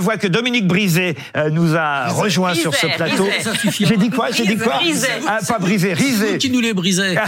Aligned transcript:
vois 0.00 0.16
que 0.16 0.26
Dominique 0.26 0.66
Brisé 0.66 1.16
euh, 1.36 1.50
nous 1.50 1.76
a 1.76 2.08
rejoint 2.08 2.54
sur 2.54 2.74
ce 2.74 2.86
plateau. 2.86 3.28
J'ai 3.78 3.96
dit 3.96 4.10
quoi 4.10 4.30
J'ai 4.30 4.46
dit 4.46 4.56
quoi 4.56 4.80
ah, 5.26 5.38
Pas 5.46 5.58
brisé, 5.58 5.92
risé. 5.92 6.38
qui 6.38 6.50
nous 6.50 6.60
les 6.60 6.74
brisait. 6.74 7.14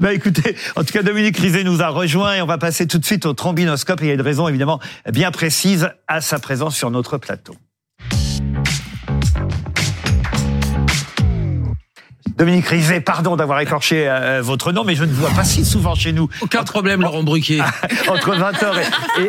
bah 0.00 0.12
écoutez, 0.12 0.56
en 0.76 0.84
tout 0.84 0.92
cas 0.92 1.02
Dominique 1.02 1.36
Risé 1.38 1.64
nous 1.64 1.82
a 1.82 1.88
rejoint 1.88 2.34
et 2.34 2.42
on 2.42 2.46
va 2.46 2.58
passer 2.58 2.86
tout 2.86 2.98
de 2.98 3.04
suite 3.04 3.26
au 3.26 3.32
trombinoscope. 3.32 4.02
Et 4.02 4.06
il 4.06 4.08
y 4.08 4.10
a 4.10 4.14
une 4.14 4.20
raison 4.20 4.48
évidemment 4.48 4.80
bien 5.10 5.30
précise 5.30 5.90
à 6.08 6.20
sa 6.20 6.38
présence 6.38 6.76
sur 6.76 6.90
notre 6.90 7.18
plateau. 7.18 7.54
Dominique 12.36 12.66
Rizet, 12.66 13.00
pardon 13.00 13.34
d'avoir 13.34 13.60
écorché 13.60 14.06
euh, 14.06 14.42
votre 14.42 14.70
nom, 14.70 14.84
mais 14.84 14.94
je 14.94 15.04
ne 15.04 15.12
vois 15.12 15.30
pas 15.30 15.44
si 15.44 15.64
souvent 15.64 15.94
chez 15.94 16.12
nous. 16.12 16.28
Aucun 16.42 16.64
problème, 16.64 17.00
Laurent 17.00 17.22
Bruquier. 17.22 17.62
entre 18.08 18.36
20h 18.36 18.74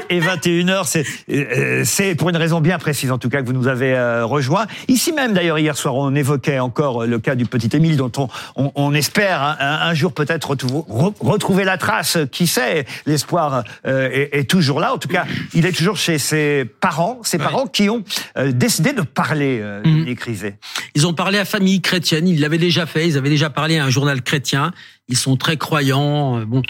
et, 0.10 0.20
21h, 0.20 0.84
c'est, 0.86 1.06
euh, 1.32 1.84
c'est 1.86 2.16
pour 2.16 2.30
une 2.30 2.36
raison 2.36 2.60
bien 2.60 2.78
précise, 2.78 3.12
en 3.14 3.18
tout 3.18 3.29
cas, 3.29 3.42
que 3.42 3.48
vous 3.48 3.54
nous 3.54 3.70
avez 3.70 3.93
euh, 3.93 4.25
rejoint. 4.25 4.65
Ici 4.89 5.14
même, 5.14 5.34
d'ailleurs, 5.34 5.57
hier 5.57 5.78
soir, 5.78 5.96
on 5.96 6.15
évoquait 6.15 6.60
encore 6.60 7.06
le 7.06 7.18
cas 7.20 7.36
du 7.36 7.46
petit 7.46 7.70
Émile, 7.78 7.96
dont 7.96 8.12
on, 8.57 8.71
on, 8.75 8.93
espère 8.93 9.57
un, 9.60 9.93
jour 9.93 10.14
peut-être 10.14 10.56
retrouver 11.20 11.64
la 11.64 11.78
trace. 11.78 12.18
Qui 12.32 12.48
sait? 12.48 12.86
L'espoir 13.06 13.64
est, 13.86 14.50
toujours 14.50 14.79
là. 14.79 14.93
En 14.93 14.98
tout 14.98 15.07
cas, 15.07 15.26
il 15.54 15.65
est 15.65 15.71
toujours 15.71 15.98
chez 15.98 16.18
ses 16.18 16.65
parents, 16.65 17.20
ses 17.24 17.37
parents 17.37 17.68
qui 17.68 17.89
ont 17.89 18.04
décidé 18.48 18.93
de 18.93 19.01
parler, 19.01 19.60
mmh. 19.60 19.84
Dominique 19.84 20.21
Rizet. 20.21 20.57
Ils 20.96 21.06
ont 21.06 21.14
parlé 21.14 21.37
à 21.39 21.46
famille 21.46 21.82
chrétienne, 21.82 22.28
ils 22.28 22.39
l'avaient 22.39 22.57
déjà 22.57 22.86
fait 22.86 22.96
ils 23.06 23.18
avaient 23.18 23.29
déjà 23.29 23.50
parlé 23.50 23.78
à 23.78 23.86
un 23.86 23.89
journal 23.89 24.21
chrétien. 24.21 24.71
Ils 25.07 25.18
sont 25.18 25.37
très 25.37 25.57
croyants. 25.57 26.39
Euh, 26.39 26.46
bon, 26.46 26.61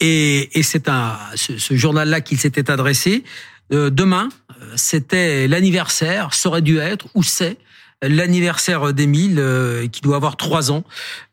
et, 0.00 0.50
c'est 0.62 0.88
un 0.88 1.16
ce, 1.34 1.74
journal-là 1.74 2.20
qu'ils 2.20 2.38
s'était 2.38 2.70
adressé. 2.70 3.24
Euh, 3.72 3.90
demain, 3.90 4.28
euh, 4.50 4.72
c'était 4.76 5.48
l'anniversaire, 5.48 6.34
ça 6.34 6.48
aurait 6.48 6.62
dû 6.62 6.78
être 6.78 7.06
ou 7.14 7.22
c'est 7.22 7.58
l'anniversaire 8.02 8.92
d'Émile 8.92 9.42
qui 9.90 10.00
doit 10.00 10.16
avoir 10.16 10.36
trois 10.36 10.70
ans 10.70 10.84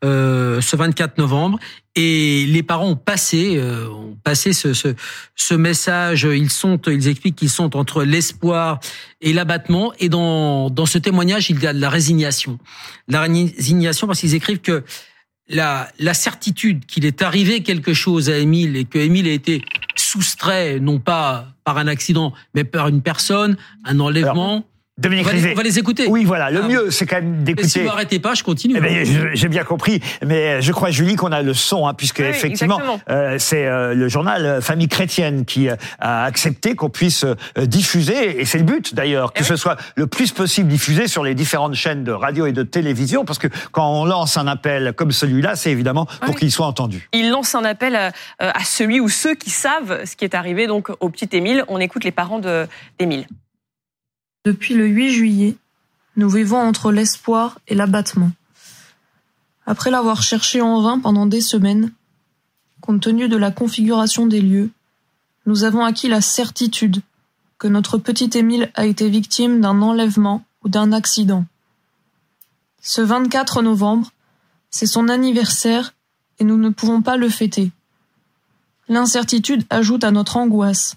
ce 0.02 0.76
24 0.76 1.18
novembre. 1.18 1.58
Et 1.96 2.46
les 2.46 2.62
parents 2.62 2.88
ont 2.88 2.96
passé 2.96 3.60
ont 3.60 4.16
passé 4.24 4.52
ce, 4.52 4.72
ce, 4.74 4.88
ce 5.36 5.54
message. 5.54 6.24
Ils 6.24 6.50
sont 6.50 6.80
ils 6.86 7.08
expliquent 7.08 7.36
qu'ils 7.36 7.50
sont 7.50 7.76
entre 7.76 8.02
l'espoir 8.02 8.80
et 9.20 9.32
l'abattement. 9.32 9.92
Et 9.98 10.08
dans 10.08 10.70
dans 10.70 10.86
ce 10.86 10.98
témoignage 10.98 11.50
il 11.50 11.62
y 11.62 11.66
a 11.66 11.72
de 11.72 11.80
la 11.80 11.90
résignation. 11.90 12.58
La 13.08 13.20
résignation 13.20 14.06
parce 14.06 14.20
qu'ils 14.20 14.34
écrivent 14.34 14.60
que 14.60 14.82
la, 15.48 15.88
la 15.98 16.14
certitude 16.14 16.86
qu'il 16.86 17.04
est 17.04 17.22
arrivé 17.22 17.62
quelque 17.62 17.92
chose 17.92 18.30
à 18.30 18.38
Émile 18.38 18.76
et 18.76 18.84
que 18.84 18.98
Émile 18.98 19.28
a 19.28 19.32
été 19.32 19.62
soustrait 19.96 20.80
non 20.80 20.98
pas 20.98 21.48
par 21.64 21.78
un 21.78 21.86
accident 21.86 22.32
mais 22.54 22.64
par 22.64 22.88
une 22.88 23.02
personne, 23.02 23.56
un 23.84 24.00
enlèvement. 24.00 24.64
Dominique 24.96 25.26
on 25.26 25.54
va, 25.56 25.62
les, 25.64 25.78
écouter. 25.80 26.06
Oui, 26.08 26.24
voilà. 26.24 26.52
Le 26.52 26.60
ah. 26.62 26.68
mieux, 26.68 26.90
c'est 26.92 27.04
quand 27.04 27.16
même 27.16 27.42
d'écouter. 27.42 27.66
Si 27.66 27.78
vous 27.80 27.86
n'arrêtez 27.86 28.20
pas, 28.20 28.34
je 28.34 28.44
continue. 28.44 28.74
Eh 28.76 28.80
ben, 28.80 29.34
J'ai 29.34 29.48
bien 29.48 29.64
compris, 29.64 30.00
mais 30.24 30.62
je 30.62 30.70
crois, 30.70 30.92
Julie, 30.92 31.16
qu'on 31.16 31.32
a 31.32 31.42
le 31.42 31.52
son, 31.52 31.88
hein, 31.88 31.94
puisque 31.94 32.20
effectivement, 32.20 32.80
euh, 33.10 33.34
c'est 33.40 33.66
euh, 33.66 33.94
le 33.94 34.08
journal 34.08 34.46
euh, 34.46 34.60
Famille 34.60 34.86
chrétienne 34.86 35.44
qui 35.44 35.68
euh, 35.68 35.74
a 35.98 36.24
accepté 36.24 36.76
qu'on 36.76 36.90
puisse 36.90 37.26
diffuser, 37.58 38.40
et 38.40 38.44
c'est 38.44 38.58
le 38.58 38.64
but 38.64 38.94
d'ailleurs, 38.94 39.32
que 39.32 39.40
eh 39.40 39.44
ce 39.44 39.56
soit 39.56 39.76
le 39.96 40.06
plus 40.06 40.30
possible 40.30 40.68
diffusé 40.68 41.08
sur 41.08 41.24
les 41.24 41.34
différentes 41.34 41.74
chaînes 41.74 42.04
de 42.04 42.12
radio 42.12 42.46
et 42.46 42.52
de 42.52 42.62
télévision, 42.62 43.24
parce 43.24 43.40
que 43.40 43.48
quand 43.72 44.00
on 44.00 44.04
lance 44.04 44.36
un 44.36 44.46
appel 44.46 44.92
comme 44.92 45.10
celui-là, 45.10 45.56
c'est 45.56 45.72
évidemment 45.72 46.06
pour 46.20 46.36
qu'il 46.36 46.52
soit 46.52 46.66
entendu. 46.66 47.08
Il 47.12 47.30
lance 47.30 47.56
un 47.56 47.64
appel 47.64 47.96
à, 47.96 48.12
à 48.38 48.64
celui 48.64 49.00
ou 49.00 49.08
ceux 49.08 49.34
qui 49.34 49.50
savent 49.50 50.04
ce 50.04 50.14
qui 50.14 50.24
est 50.24 50.36
arrivé 50.36 50.68
donc 50.68 50.90
au 51.00 51.08
petit 51.08 51.28
Émile. 51.32 51.64
On 51.66 51.80
écoute 51.80 52.04
les 52.04 52.12
parents 52.12 52.40
d'Émile. 52.98 53.26
Depuis 54.44 54.74
le 54.74 54.86
8 54.86 55.10
juillet, 55.10 55.56
nous 56.16 56.28
vivons 56.28 56.58
entre 56.58 56.92
l'espoir 56.92 57.58
et 57.66 57.74
l'abattement. 57.74 58.30
Après 59.64 59.90
l'avoir 59.90 60.20
cherché 60.22 60.60
en 60.60 60.82
vain 60.82 60.98
pendant 60.98 61.24
des 61.24 61.40
semaines, 61.40 61.92
compte 62.82 63.00
tenu 63.00 63.28
de 63.28 63.38
la 63.38 63.50
configuration 63.50 64.26
des 64.26 64.42
lieux, 64.42 64.70
nous 65.46 65.64
avons 65.64 65.82
acquis 65.82 66.08
la 66.08 66.20
certitude 66.20 67.00
que 67.56 67.68
notre 67.68 67.96
petit 67.96 68.36
Émile 68.36 68.70
a 68.74 68.84
été 68.84 69.08
victime 69.08 69.62
d'un 69.62 69.80
enlèvement 69.80 70.44
ou 70.62 70.68
d'un 70.68 70.92
accident. 70.92 71.46
Ce 72.82 73.00
24 73.00 73.62
novembre, 73.62 74.12
c'est 74.68 74.84
son 74.84 75.08
anniversaire 75.08 75.94
et 76.38 76.44
nous 76.44 76.58
ne 76.58 76.68
pouvons 76.68 77.00
pas 77.00 77.16
le 77.16 77.30
fêter. 77.30 77.70
L'incertitude 78.88 79.64
ajoute 79.70 80.04
à 80.04 80.10
notre 80.10 80.36
angoisse. 80.36 80.96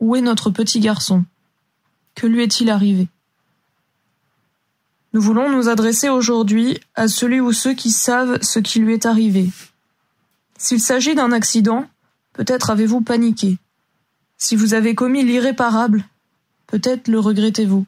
Où 0.00 0.16
est 0.16 0.22
notre 0.22 0.48
petit 0.48 0.80
garçon? 0.80 1.26
Que 2.14 2.26
lui 2.26 2.42
est-il 2.42 2.70
arrivé? 2.70 3.08
Nous 5.12 5.20
voulons 5.20 5.50
nous 5.50 5.68
adresser 5.68 6.08
aujourd'hui 6.08 6.80
à 6.94 7.06
celui 7.06 7.40
ou 7.40 7.52
ceux 7.52 7.74
qui 7.74 7.90
savent 7.90 8.42
ce 8.42 8.58
qui 8.58 8.80
lui 8.80 8.94
est 8.94 9.06
arrivé. 9.06 9.50
S'il 10.58 10.80
s'agit 10.80 11.14
d'un 11.14 11.30
accident, 11.30 11.86
peut-être 12.32 12.70
avez-vous 12.70 13.00
paniqué. 13.00 13.58
Si 14.38 14.56
vous 14.56 14.74
avez 14.74 14.94
commis 14.94 15.22
l'irréparable, 15.22 16.04
peut-être 16.66 17.08
le 17.08 17.20
regrettez-vous. 17.20 17.86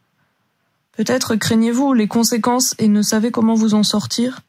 Peut-être 0.97 1.36
craignez-vous 1.36 1.92
les 1.92 2.09
conséquences 2.09 2.75
et 2.78 2.88
ne 2.88 3.03
savez 3.03 3.31
comment 3.31 3.54
vous 3.54 3.75
en 3.75 3.82
sortir. 3.82 4.41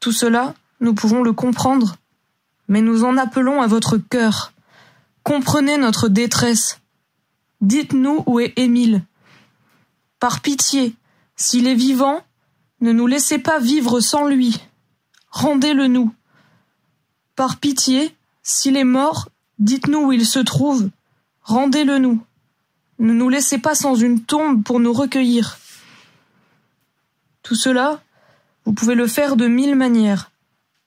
Tout 0.00 0.12
cela, 0.12 0.54
nous 0.80 0.94
pouvons 0.94 1.22
le 1.22 1.32
comprendre, 1.32 1.96
mais 2.68 2.80
nous 2.80 3.04
en 3.04 3.16
appelons 3.16 3.60
à 3.60 3.66
votre 3.66 3.98
cœur. 3.98 4.52
Comprenez 5.24 5.76
notre 5.76 6.08
détresse, 6.08 6.80
Dites-nous 7.60 8.22
où 8.26 8.40
est 8.40 8.52
Émile. 8.56 9.04
Par 10.20 10.40
pitié, 10.40 10.94
s'il 11.36 11.66
est 11.66 11.74
vivant, 11.74 12.22
ne 12.80 12.92
nous 12.92 13.06
laissez 13.06 13.38
pas 13.38 13.58
vivre 13.58 14.00
sans 14.00 14.26
lui. 14.26 14.60
Rendez-le 15.30 15.88
nous. 15.88 16.12
Par 17.34 17.56
pitié, 17.58 18.14
s'il 18.42 18.76
est 18.76 18.84
mort, 18.84 19.28
dites-nous 19.58 20.06
où 20.06 20.12
il 20.12 20.26
se 20.26 20.38
trouve. 20.38 20.90
Rendez-le 21.42 21.98
nous. 21.98 22.20
Ne 22.98 23.12
nous 23.12 23.28
laissez 23.28 23.58
pas 23.58 23.74
sans 23.74 23.94
une 23.94 24.20
tombe 24.20 24.62
pour 24.64 24.80
nous 24.80 24.92
recueillir. 24.92 25.58
Tout 27.42 27.54
cela, 27.54 28.00
vous 28.64 28.72
pouvez 28.72 28.94
le 28.94 29.06
faire 29.06 29.36
de 29.36 29.46
mille 29.46 29.74
manières, 29.74 30.30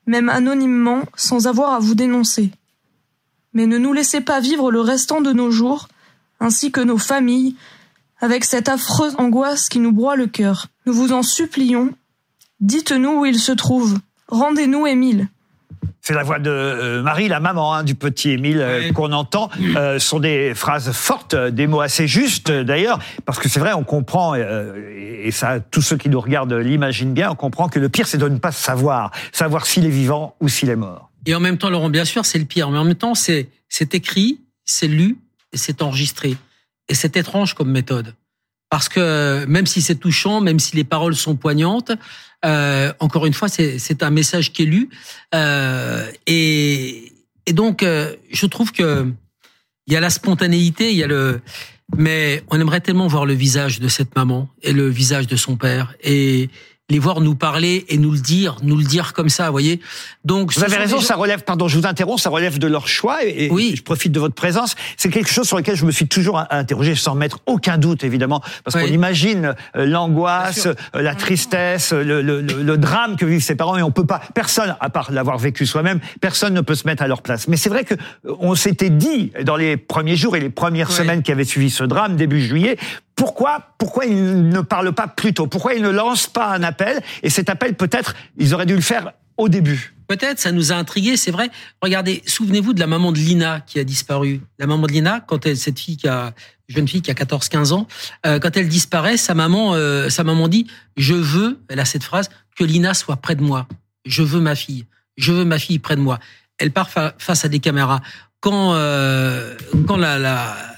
même 0.06 0.30
anonymement, 0.30 1.04
sans 1.16 1.48
avoir 1.48 1.74
à 1.74 1.80
vous 1.80 1.96
dénoncer. 1.96 2.52
Mais 3.54 3.66
ne 3.66 3.78
nous 3.78 3.94
laissez 3.94 4.22
pas 4.22 4.40
vivre 4.40 4.72
le 4.72 4.82
restant 4.82 5.22
de 5.22 5.34
nos 5.34 5.52
jours 5.52 5.88
ainsi 6.42 6.72
que 6.72 6.82
nos 6.82 6.98
familles, 6.98 7.56
avec 8.20 8.44
cette 8.44 8.68
affreuse 8.68 9.16
angoisse 9.18 9.70
qui 9.70 9.80
nous 9.80 9.94
broie 9.94 10.18
le 10.18 10.28
cœur. 10.28 10.68
Nous 10.86 10.94
vous 10.94 11.14
en 11.14 11.24
supplions, 11.24 11.92
dites-nous 12.60 13.22
où 13.22 13.26
il 13.26 13.40
se 13.40 13.52
trouve. 13.52 13.98
Rendez-nous 14.28 14.86
Émile. 14.88 15.28
C'est 16.02 16.14
la 16.14 16.24
voix 16.24 16.40
de 16.40 16.50
euh, 16.50 17.04
Marie, 17.04 17.28
la 17.28 17.40
maman 17.40 17.76
hein, 17.76 17.84
du 17.84 17.94
petit 17.94 18.32
Émile 18.32 18.60
euh, 18.60 18.92
qu'on 18.92 19.12
entend. 19.12 19.50
Euh, 19.76 20.00
sont 20.00 20.20
des 20.20 20.56
phrases 20.56 20.92
fortes, 20.92 21.36
des 21.36 21.68
mots 21.68 21.82
assez 21.82 22.08
justes 22.08 22.52
d'ailleurs, 22.52 23.00
parce 23.26 23.38
que 23.38 23.48
c'est 23.48 23.60
vrai, 23.60 23.74
on 23.74 23.84
comprend, 23.84 24.34
et 24.36 25.30
ça, 25.32 25.60
tous 25.60 25.82
ceux 25.82 25.98
qui 25.98 26.10
nous 26.10 26.20
regardent 26.20 26.54
l'imaginent 26.54 27.14
bien, 27.14 27.30
on 27.32 27.36
comprend 27.36 27.70
que 27.70 27.80
le 27.80 27.90
pire, 27.90 28.08
c'est 28.08 28.18
de 28.18 28.28
ne 28.28 28.40
pas 28.40 28.52
savoir, 28.52 29.12
savoir 29.32 29.68
s'il 29.68 29.86
est 29.86 29.90
vivant 29.90 30.36
ou 30.40 30.50
s'il 30.50 30.70
est 30.70 30.76
mort. 30.76 31.12
Et 31.28 31.36
en 31.36 31.40
même 31.40 31.60
temps, 31.60 31.70
Laurent, 31.70 31.90
bien 31.90 32.06
sûr, 32.06 32.26
c'est 32.26 32.40
le 32.40 32.46
pire, 32.46 32.72
mais 32.72 32.80
en 32.80 32.84
même 32.84 32.96
temps, 32.96 33.14
c'est 33.14 33.48
écrit, 33.94 34.40
c'est 34.66 34.88
lu, 34.88 35.18
c'est 35.58 35.82
enregistré. 35.82 36.36
Et 36.90 36.96
c'est 36.96 37.16
étrange 37.18 37.54
comme 37.54 37.72
méthode. 37.72 38.16
Parce 38.70 38.88
que 38.88 39.46
même 39.46 39.66
si 39.66 39.82
c'est 39.82 39.96
touchant, 39.96 40.40
même 40.40 40.60
si 40.60 40.76
les 40.76 40.84
paroles 40.86 41.16
sont 41.16 41.36
poignantes, 41.36 41.92
euh, 42.46 42.94
encore 43.00 43.26
une 43.26 43.34
fois, 43.34 43.50
c'est 43.50 44.04
un 44.04 44.10
message 44.10 44.52
qui 44.54 44.64
est 44.64 44.66
lu. 44.66 44.90
Euh, 45.36 46.10
et, 46.26 47.12
et, 47.46 47.54
donc, 47.54 47.84
euh, 47.84 48.16
je 48.32 48.46
trouve 48.46 48.72
que 48.72 49.12
il 49.88 49.94
y 49.94 49.98
a 49.98 50.00
la 50.00 50.10
spontanéité, 50.10 50.92
il 50.92 50.98
y 50.98 51.04
a 51.04 51.08
le, 51.08 51.42
mais 51.98 52.44
on 52.50 52.60
aimerait 52.60 52.82
tellement 52.82 53.08
voir 53.08 53.26
le 53.26 53.34
visage 53.34 53.80
de 53.80 53.88
cette 53.88 54.16
maman 54.16 54.48
et 54.62 54.72
le 54.72 54.88
visage 54.88 55.28
de 55.28 55.36
son 55.36 55.58
père. 55.58 55.94
Et 56.02 56.50
les 56.92 57.00
voir 57.00 57.22
nous 57.22 57.36
parler 57.36 57.86
et 57.88 57.98
nous 57.98 58.12
le 58.12 58.20
dire, 58.20 58.58
nous 58.64 58.78
le 58.78 58.84
dire 58.84 59.14
comme 59.14 59.30
ça, 59.30 59.46
vous 59.46 59.54
voyez. 59.54 59.80
Donc 60.26 60.54
vous 60.54 60.64
avez 60.64 60.76
raison, 60.76 61.00
ça 61.00 61.16
relève. 61.16 61.44
Pardon, 61.44 61.68
je 61.68 61.80
vous 61.80 61.88
interromps, 61.88 62.22
ça 62.22 62.30
relève 62.30 62.60
de 62.60 62.68
leur 62.68 62.88
choix 62.88 63.24
et, 63.24 63.50
oui. 63.50 63.74
je 63.78 63.82
profite 63.82 64.12
de 64.12 64.20
votre 64.20 64.36
présence. 64.36 64.76
C'est 64.98 65.10
quelque 65.10 65.30
chose 65.30 65.48
sur 65.48 65.58
lequel 65.58 65.76
je 65.76 65.86
me 65.86 65.92
suis 65.92 66.08
toujours 66.08 66.44
interrogé, 66.50 66.96
sans 66.96 67.16
mettre 67.16 67.40
aucun 67.46 67.78
doute 67.78 68.04
évidemment, 68.04 68.42
parce 68.64 68.76
qu'on 68.76 68.92
imagine 68.92 69.56
euh, 69.76 69.86
l'angoisse, 69.86 70.66
euh, 70.68 71.02
la 71.02 71.16
tristesse, 71.16 71.94
le, 71.94 72.22
le, 72.22 72.42
le, 72.42 72.78
drame 72.78 73.16
que 73.16 73.26
vivent 73.26 73.44
ses 73.44 73.56
parents 73.56 73.78
et 73.78 73.84
on 73.84 73.92
peut 73.92 74.06
pas, 74.06 74.22
personne, 74.34 74.76
à 74.80 74.90
part 74.90 75.12
l'avoir 75.12 75.38
vécu 75.38 75.66
soi-même, 75.66 76.00
personne 76.20 76.54
ne 76.54 76.62
peut 76.62 76.76
se 76.76 76.86
mettre 76.86 77.04
à 77.04 77.08
leur 77.08 77.22
place. 77.22 77.48
Mais 77.48 77.58
c'est 77.58 77.70
vrai 77.70 77.86
que 77.86 77.94
euh, 77.94 78.36
on 78.40 78.56
s'était 78.56 78.90
dit 78.90 79.32
dans 79.44 79.56
les 79.56 79.78
premiers 79.78 80.18
jours 80.18 80.36
et 80.36 80.40
les 80.40 80.50
premières 80.50 80.92
semaines 80.92 81.24
qui 81.24 81.32
avaient 81.32 81.46
suivi 81.46 81.70
ce 81.70 81.84
drame 81.84 82.18
début 82.18 82.42
juillet, 82.42 82.78
pourquoi, 83.16 83.74
pourquoi 83.78 84.06
ils 84.06 84.50
ne 84.50 84.62
parlent 84.62 84.94
pas 84.94 85.08
plus 85.08 85.34
tôt? 85.34 85.48
Pourquoi 85.48 85.74
ils 85.74 85.84
ne 85.84 85.90
lancent 85.90 86.28
pas 86.28 86.48
un 86.48 86.64
appel? 86.64 87.02
Et 87.24 87.30
cet 87.30 87.50
appel, 87.50 87.76
peut-être, 87.76 88.16
ils 88.38 88.54
auraient 88.54 88.66
dû 88.66 88.76
le 88.76 88.82
faire 88.82 89.14
au 89.38 89.50
début. 89.50 89.94
Peut-être, 90.08 90.40
ça 90.40 90.52
nous 90.52 90.72
a 90.72 90.76
intrigués, 90.76 91.16
c'est 91.18 91.32
vrai. 91.32 91.50
Regardez, 91.82 92.22
souvenez-vous 92.26 92.74
de 92.74 92.80
la 92.80 92.88
maman 92.88 93.12
de 93.12 93.18
Lina 93.18 93.62
qui 93.62 93.80
a 93.80 93.84
disparu. 93.84 94.42
La 94.60 94.68
maman 94.68 94.88
de 94.88 94.92
Lina, 94.92 95.22
quand 95.22 95.48
cette 95.56 95.80
fille 95.80 95.98
qui 95.98 96.08
a, 96.08 96.34
jeune 96.68 96.88
fille 96.88 97.02
qui 97.02 97.12
a 97.12 97.14
14-15 97.14 97.72
ans, 97.72 97.88
euh, 98.26 98.40
quand 98.40 98.58
elle 98.58 98.68
disparaît, 98.68 99.18
sa 99.18 99.34
maman, 99.34 99.74
euh, 99.74 100.10
sa 100.10 100.24
maman 100.24 100.48
dit, 100.48 100.68
je 100.98 101.14
veux, 101.14 101.62
elle 101.70 101.80
a 101.80 101.86
cette 101.86 102.04
phrase, 102.04 102.30
que 102.58 102.64
Lina 102.64 102.94
soit 102.94 103.18
près 103.18 103.36
de 103.36 103.42
moi. 103.42 103.68
Je 104.06 104.24
veux 104.24 104.42
ma 104.42 104.56
fille. 104.56 104.86
Je 105.16 105.32
veux 105.32 105.46
ma 105.46 105.60
fille 105.60 105.80
près 105.80 105.96
de 105.96 106.02
moi. 106.02 106.20
Elle 106.58 106.72
part 106.72 106.90
face 106.90 107.46
à 107.46 107.48
des 107.48 107.60
caméras. 107.60 108.02
Quand, 108.42 108.74
euh, 108.74 109.56
quand 109.88 109.98
la 109.98 110.71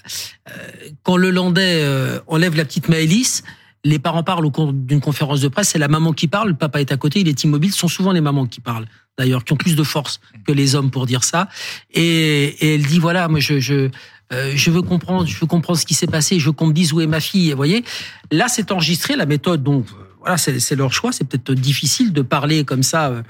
quand 1.04 1.18
le 1.18 1.30
Landais 1.30 1.86
enlève 2.28 2.56
la 2.56 2.66
petite 2.66 2.90
Maëlys, 2.90 3.44
les 3.86 4.00
parents 4.00 4.24
parlent 4.24 4.46
au 4.46 4.52
cours 4.52 4.72
d'une 4.72 5.02
conférence 5.02 5.42
de 5.42 5.48
presse, 5.50 5.70
c'est 5.70 5.80
la 5.80 5.88
maman 5.88 6.14
qui 6.14 6.28
parle, 6.28 6.50
le 6.50 6.56
papa 6.56 6.80
est 6.80 6.92
à 6.92 6.98
côté, 6.98 7.20
il 7.20 7.28
est 7.28 7.44
immobile, 7.44 7.72
ce 7.72 7.80
sont 7.80 7.88
souvent 7.88 8.14
les 8.14 8.22
mamans 8.22 8.46
qui 8.46 8.62
parlent 8.62 8.86
d'ailleurs, 9.18 9.44
qui 9.44 9.54
ont 9.54 9.58
plus 9.58 9.76
de 9.76 9.84
force 9.84 10.20
que 10.46 10.52
les 10.52 10.76
hommes 10.76 10.90
pour 10.90 11.06
dire 11.06 11.24
ça. 11.24 11.50
Et, 11.94 12.46
et 12.60 12.76
elle 12.76 12.86
dit 12.86 13.00
voilà, 13.00 13.28
moi 13.28 13.40
je 13.40 13.60
je 13.60 13.90
euh, 14.32 14.54
je 14.56 14.72
veux 14.72 14.82
comprendre, 14.82 15.28
je 15.28 15.38
veux 15.38 15.48
comprendre 15.48 15.78
ce 15.78 15.86
qui 15.86 15.94
s'est 15.94 16.08
passé, 16.08 16.40
je 16.40 16.46
veux 16.46 16.52
qu'on 16.54 16.68
me 16.68 16.74
dise 16.74 16.94
où 16.94 17.02
est 17.02 17.08
ma 17.08 17.20
fille. 17.20 17.52
Vous 17.52 17.58
voyez, 17.58 17.84
là 18.32 18.48
c'est 18.48 18.72
enregistré, 18.72 19.16
la 19.16 19.26
méthode 19.26 19.64
donc 19.64 19.86
voilà, 20.20 20.38
c'est 20.38 20.76
leur 20.76 20.94
choix, 20.94 21.12
c'est 21.12 21.26
peut-être 21.26 21.52
difficile 21.52 22.14
de 22.14 22.22
parler 22.22 22.64
comme 22.64 22.84
ça, 22.84 23.10
euh, 23.10 23.24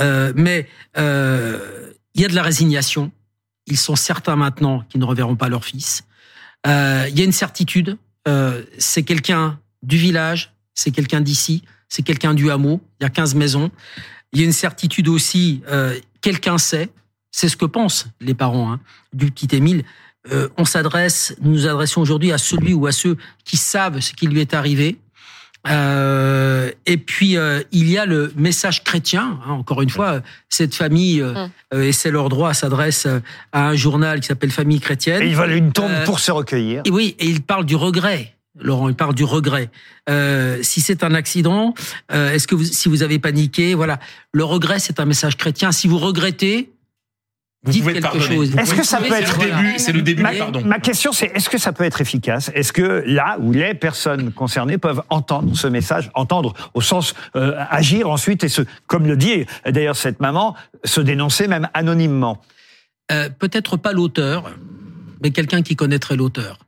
euh 0.00 0.32
mais 0.34 0.68
euh, 0.98 1.92
il 2.14 2.22
y 2.22 2.24
a 2.24 2.28
de 2.28 2.34
la 2.34 2.42
résignation. 2.42 3.12
Ils 3.68 3.76
sont 3.76 3.94
certains 3.94 4.34
maintenant 4.34 4.82
qu'ils 4.88 5.00
ne 5.00 5.06
reverront 5.06 5.36
pas 5.36 5.48
leur 5.48 5.64
fils. 5.64 6.04
Il 6.64 7.18
y 7.18 7.20
a 7.20 7.24
une 7.24 7.32
certitude, 7.32 7.98
c'est 8.78 9.02
quelqu'un 9.02 9.58
du 9.82 9.96
village, 9.96 10.52
c'est 10.74 10.90
quelqu'un 10.90 11.20
d'ici, 11.20 11.62
c'est 11.88 12.02
quelqu'un 12.02 12.34
du 12.34 12.50
hameau, 12.50 12.80
il 13.00 13.04
y 13.04 13.06
a 13.06 13.10
15 13.10 13.34
maisons. 13.34 13.70
Il 14.32 14.40
y 14.40 14.42
a 14.42 14.46
une 14.46 14.52
certitude 14.52 15.08
aussi, 15.08 15.62
euh, 15.68 15.98
quelqu'un 16.22 16.56
sait, 16.56 16.88
c'est 17.30 17.48
ce 17.48 17.56
que 17.56 17.66
pensent 17.66 18.06
les 18.20 18.34
parents 18.34 18.72
hein, 18.72 18.80
du 19.12 19.30
petit 19.30 19.54
Émile. 19.54 19.84
Euh, 20.32 20.48
on 20.56 20.64
s'adresse, 20.64 21.36
nous 21.42 21.50
nous 21.50 21.66
adressons 21.66 22.00
aujourd'hui 22.00 22.32
à 22.32 22.38
celui 22.38 22.72
ou 22.72 22.86
à 22.86 22.92
ceux 22.92 23.18
qui 23.44 23.58
savent 23.58 24.00
ce 24.00 24.14
qui 24.14 24.26
lui 24.26 24.40
est 24.40 24.54
arrivé. 24.54 24.98
Euh, 25.68 26.70
et 26.86 26.96
puis 26.96 27.36
euh, 27.36 27.62
il 27.70 27.88
y 27.88 27.96
a 27.98 28.06
le 28.06 28.32
message 28.36 28.82
chrétien. 28.82 29.38
Hein, 29.46 29.52
encore 29.52 29.82
une 29.82 29.90
fois, 29.90 30.20
cette 30.48 30.74
famille 30.74 31.22
hum. 31.22 31.50
euh, 31.72 31.82
et 31.82 31.92
c'est 31.92 32.10
leur 32.10 32.28
droit 32.28 32.52
s'adresse 32.54 33.06
à 33.52 33.68
un 33.68 33.74
journal 33.74 34.20
qui 34.20 34.26
s'appelle 34.26 34.50
Famille 34.50 34.80
chrétienne. 34.80 35.22
Et 35.22 35.28
ils 35.28 35.36
veulent 35.36 35.52
une 35.52 35.72
tombe 35.72 36.04
pour 36.04 36.18
se 36.18 36.32
recueillir. 36.32 36.82
Et 36.84 36.90
oui, 36.90 37.14
et 37.18 37.26
ils 37.26 37.42
parlent 37.42 37.66
du 37.66 37.76
regret. 37.76 38.34
Laurent, 38.60 38.88
il 38.88 38.94
parle 38.94 39.14
du 39.14 39.24
regret. 39.24 39.70
Euh, 40.10 40.58
si 40.62 40.82
c'est 40.82 41.04
un 41.04 41.14
accident, 41.14 41.74
euh, 42.12 42.32
est-ce 42.32 42.46
que 42.46 42.54
vous, 42.54 42.64
si 42.64 42.88
vous 42.88 43.02
avez 43.02 43.18
paniqué, 43.18 43.74
voilà, 43.74 43.98
le 44.32 44.44
regret 44.44 44.78
c'est 44.78 45.00
un 45.00 45.06
message 45.06 45.36
chrétien. 45.36 45.72
Si 45.72 45.88
vous 45.88 45.98
regrettez, 45.98 46.71
vous 47.64 47.72
dites 47.72 47.84
quelque 47.84 48.18
chose. 48.18 48.56
Est-ce 48.56 48.74
que 48.74 48.84
ça 48.84 48.98
peut 48.98 49.12
être 49.12 49.38
C'est 49.76 49.92
le 49.92 50.02
début. 50.02 50.22
Ma, 50.22 50.32
pardon. 50.32 50.62
ma 50.64 50.80
question 50.80 51.12
c'est 51.12 51.26
est-ce 51.34 51.48
que 51.48 51.58
ça 51.58 51.72
peut 51.72 51.84
être 51.84 52.00
efficace? 52.00 52.50
Est-ce 52.54 52.72
que 52.72 53.04
là 53.06 53.36
où 53.40 53.52
les 53.52 53.74
personnes 53.74 54.32
concernées 54.32 54.78
peuvent 54.78 55.02
entendre 55.10 55.56
ce 55.56 55.68
message, 55.68 56.10
entendre 56.14 56.54
au 56.74 56.80
sens 56.80 57.14
euh, 57.36 57.54
agir 57.70 58.10
ensuite 58.10 58.42
et 58.42 58.48
se, 58.48 58.62
comme 58.88 59.06
le 59.06 59.16
dit 59.16 59.46
d'ailleurs 59.64 59.96
cette 59.96 60.20
maman, 60.20 60.56
se 60.84 61.00
dénoncer 61.00 61.46
même 61.46 61.68
anonymement? 61.72 62.40
Euh, 63.12 63.28
Peut-être 63.38 63.76
pas 63.76 63.92
l'auteur, 63.92 64.50
mais 65.22 65.30
quelqu'un 65.30 65.62
qui 65.62 65.76
connaîtrait 65.76 66.16
l'auteur. 66.16 66.58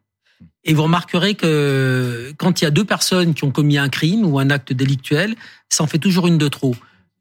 Et 0.65 0.75
vous 0.75 0.85
remarquerez 0.85 1.35
que 1.35 2.33
quand 2.39 2.61
il 2.61 2.65
y 2.65 2.67
a 2.67 2.71
deux 2.71 2.85
personnes 2.85 3.35
qui 3.35 3.45
ont 3.45 3.51
commis 3.51 3.79
un 3.79 3.89
crime 3.89 4.25
ou 4.25 4.39
un 4.39 4.49
acte 4.51 4.73
délictuel, 4.73 5.35
ça 5.69 5.83
en 5.83 5.87
fait 5.87 5.99
toujours 5.99 6.27
une 6.27 6.39
de 6.39 6.49
trop. 6.49 6.75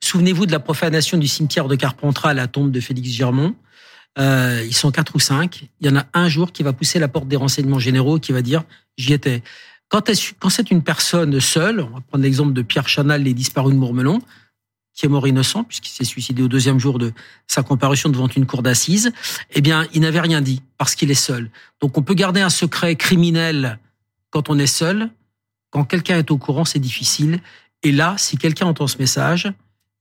Souvenez-vous 0.04 0.46
de 0.46 0.52
la 0.52 0.60
profanation 0.60 1.18
du 1.18 1.30
cimetière 1.30 1.70
de 1.70 1.78
Carpentras 1.78 2.32
à 2.32 2.34
la 2.34 2.48
tombe 2.48 2.72
de 2.72 2.82
Félix 2.82 3.10
Germont. 3.12 3.56
Euh, 4.20 4.62
ils 4.66 4.76
sont 4.76 4.92
quatre 4.92 5.16
ou 5.16 5.20
cinq. 5.20 5.70
Il 5.80 5.88
y 5.88 5.90
en 5.90 5.96
a 5.96 6.06
un 6.14 6.28
jour 6.28 6.52
qui 6.52 6.62
va 6.62 6.74
pousser 6.74 7.00
la 7.00 7.08
porte 7.08 7.30
des 7.30 7.38
renseignements 7.38 7.80
généraux, 7.80 8.20
qui 8.20 8.34
va 8.34 8.42
dire 8.42 8.66
j'y 8.98 9.14
étais. 9.14 9.42
Quand, 9.88 10.12
quand 10.40 10.50
c'est 10.50 10.72
une 10.72 10.84
personne 10.84 11.40
seule, 11.40 11.80
on 11.80 11.96
va 11.96 12.02
prendre 12.02 12.22
l'exemple 12.22 12.52
de 12.52 12.62
Pierre 12.62 12.90
Chanal, 12.90 13.24
les 13.24 13.34
disparus 13.34 13.74
de 13.74 13.80
Mourmelon, 13.80 14.22
qui 14.94 15.06
est 15.06 15.10
mort 15.10 15.26
innocent 15.26 15.64
puisqu'il 15.64 15.92
s'est 15.92 16.04
suicidé 16.04 16.44
au 16.44 16.50
deuxième 16.50 16.82
jour 16.82 17.00
de 17.00 17.14
sa 17.48 17.64
comparution 17.64 18.10
devant 18.10 18.28
une 18.28 18.46
cour 18.46 18.62
d'assises, 18.62 19.14
eh 19.52 19.62
bien, 19.62 19.88
il 19.94 20.02
n'avait 20.02 20.20
rien 20.20 20.42
dit 20.42 20.62
parce 20.78 20.96
qu'il 20.96 21.12
est 21.12 21.14
seul. 21.14 21.50
Donc, 21.80 21.98
on 21.98 22.02
peut 22.02 22.14
garder 22.14 22.42
un 22.42 22.50
secret 22.50 22.98
criminel 22.98 23.80
quand 24.32 24.50
on 24.50 24.60
est 24.60 24.68
seul. 24.68 25.12
Quand 25.70 25.86
quelqu'un 25.86 26.18
est 26.18 26.30
au 26.30 26.38
courant, 26.38 26.66
c'est 26.66 26.80
difficile. 26.80 27.40
Et 27.84 27.94
là, 27.94 28.16
si 28.18 28.38
quelqu'un 28.38 28.66
entend 28.66 28.88
ce 28.88 28.98
message, 28.98 29.50